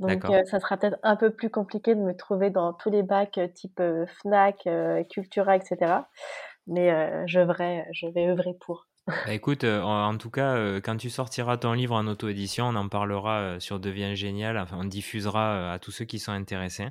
Donc, 0.00 0.30
heu, 0.30 0.44
ça 0.46 0.60
sera 0.60 0.76
peut-être 0.78 0.98
un 1.04 1.16
peu 1.16 1.30
plus 1.32 1.50
compliqué 1.50 1.94
de 1.94 2.00
me 2.00 2.16
trouver 2.16 2.50
dans 2.50 2.72
tous 2.74 2.90
les 2.90 3.02
bacs, 3.04 3.40
type, 3.54 3.82
Fnac, 4.08 4.68
Cultura 5.10 5.56
et 5.56 5.60
cetera. 5.62 6.08
Mais, 6.66 6.90
je 7.28 7.40
vais 7.40 7.86
je 7.92 8.08
vais 8.08 8.28
œuvrer 8.28 8.54
pour. 8.60 8.86
Bah, 9.06 9.34
écoute, 9.34 9.64
euh, 9.64 9.82
en, 9.82 10.14
en 10.14 10.16
tout 10.16 10.30
cas, 10.30 10.54
euh, 10.54 10.80
quand 10.82 10.96
tu 10.96 11.10
sortiras 11.10 11.58
ton 11.58 11.74
livre 11.74 11.94
en 11.94 12.06
auto-édition, 12.06 12.66
on 12.66 12.74
en 12.74 12.88
parlera 12.88 13.40
euh, 13.40 13.60
sur 13.60 13.78
Devient 13.78 14.16
Génial. 14.16 14.56
Enfin, 14.56 14.78
on 14.80 14.84
diffusera 14.84 15.72
à 15.72 15.78
tous 15.78 15.90
ceux 15.90 16.06
qui 16.06 16.18
sont 16.18 16.32
intéressés. 16.32 16.88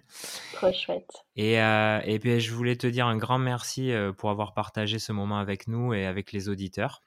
Trop 0.53 0.71
chouette. 0.71 1.09
Et, 1.35 1.53
et 1.55 2.19
puis, 2.19 2.39
je 2.39 2.53
voulais 2.53 2.75
te 2.75 2.85
dire 2.85 3.07
un 3.07 3.17
grand 3.17 3.39
merci 3.39 3.91
pour 4.17 4.29
avoir 4.29 4.53
partagé 4.53 4.99
ce 4.99 5.11
moment 5.11 5.39
avec 5.39 5.67
nous 5.67 5.93
et 5.93 6.05
avec 6.05 6.31
les 6.31 6.49
auditeurs. 6.49 7.01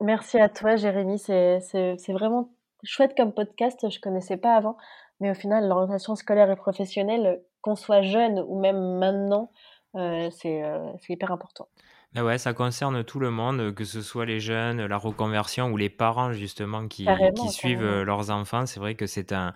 Merci 0.00 0.38
à 0.38 0.48
toi 0.48 0.76
Jérémy, 0.76 1.18
c'est 1.18 2.12
vraiment 2.12 2.50
chouette 2.82 3.14
comme 3.16 3.32
podcast, 3.32 3.88
je 3.88 4.00
connaissais 4.00 4.36
pas 4.36 4.54
avant, 4.54 4.76
mais 5.20 5.30
au 5.30 5.34
final 5.34 5.66
l'orientation 5.68 6.16
scolaire 6.16 6.50
et 6.50 6.56
professionnelle, 6.56 7.40
qu'on 7.62 7.76
soit 7.76 8.02
jeune 8.02 8.44
ou 8.46 8.60
même 8.60 8.98
maintenant, 8.98 9.50
c'est 9.94 10.62
hyper 11.08 11.30
important. 11.30 11.68
Ah 12.16 12.24
ouais, 12.24 12.38
ça 12.38 12.52
concerne 12.52 13.02
tout 13.02 13.18
le 13.18 13.30
monde, 13.30 13.74
que 13.74 13.84
ce 13.84 14.00
soit 14.00 14.24
les 14.24 14.38
jeunes, 14.38 14.86
la 14.86 14.96
reconversion 14.96 15.72
ou 15.72 15.76
les 15.76 15.90
parents 15.90 16.32
justement 16.32 16.86
qui, 16.86 17.08
qui 17.36 17.48
suivent 17.48 17.82
euh, 17.82 18.04
leurs 18.04 18.30
enfants. 18.30 18.66
C'est 18.66 18.78
vrai 18.78 18.94
que 18.94 19.06
c'est 19.06 19.32
un, 19.32 19.52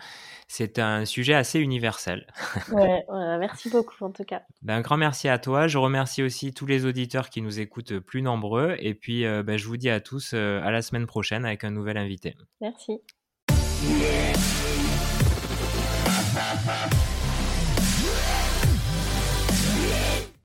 c'est 0.48 0.80
un 0.80 1.04
sujet 1.04 1.34
assez 1.34 1.60
universel. 1.60 2.26
Ouais, 2.72 3.04
merci 3.38 3.70
beaucoup 3.70 4.04
en 4.04 4.10
tout 4.10 4.24
cas. 4.24 4.42
Ben, 4.62 4.76
un 4.76 4.80
grand 4.80 4.96
merci 4.96 5.28
à 5.28 5.38
toi. 5.38 5.68
Je 5.68 5.78
remercie 5.78 6.22
aussi 6.22 6.52
tous 6.52 6.66
les 6.66 6.84
auditeurs 6.84 7.30
qui 7.30 7.42
nous 7.42 7.60
écoutent 7.60 8.00
plus 8.00 8.22
nombreux. 8.22 8.74
Et 8.80 8.94
puis, 8.94 9.24
euh, 9.24 9.44
ben, 9.44 9.56
je 9.56 9.66
vous 9.66 9.76
dis 9.76 9.90
à 9.90 10.00
tous 10.00 10.32
euh, 10.34 10.60
à 10.62 10.72
la 10.72 10.82
semaine 10.82 11.06
prochaine 11.06 11.44
avec 11.44 11.62
un 11.62 11.70
nouvel 11.70 11.96
invité. 11.96 12.34
Merci. 12.60 13.00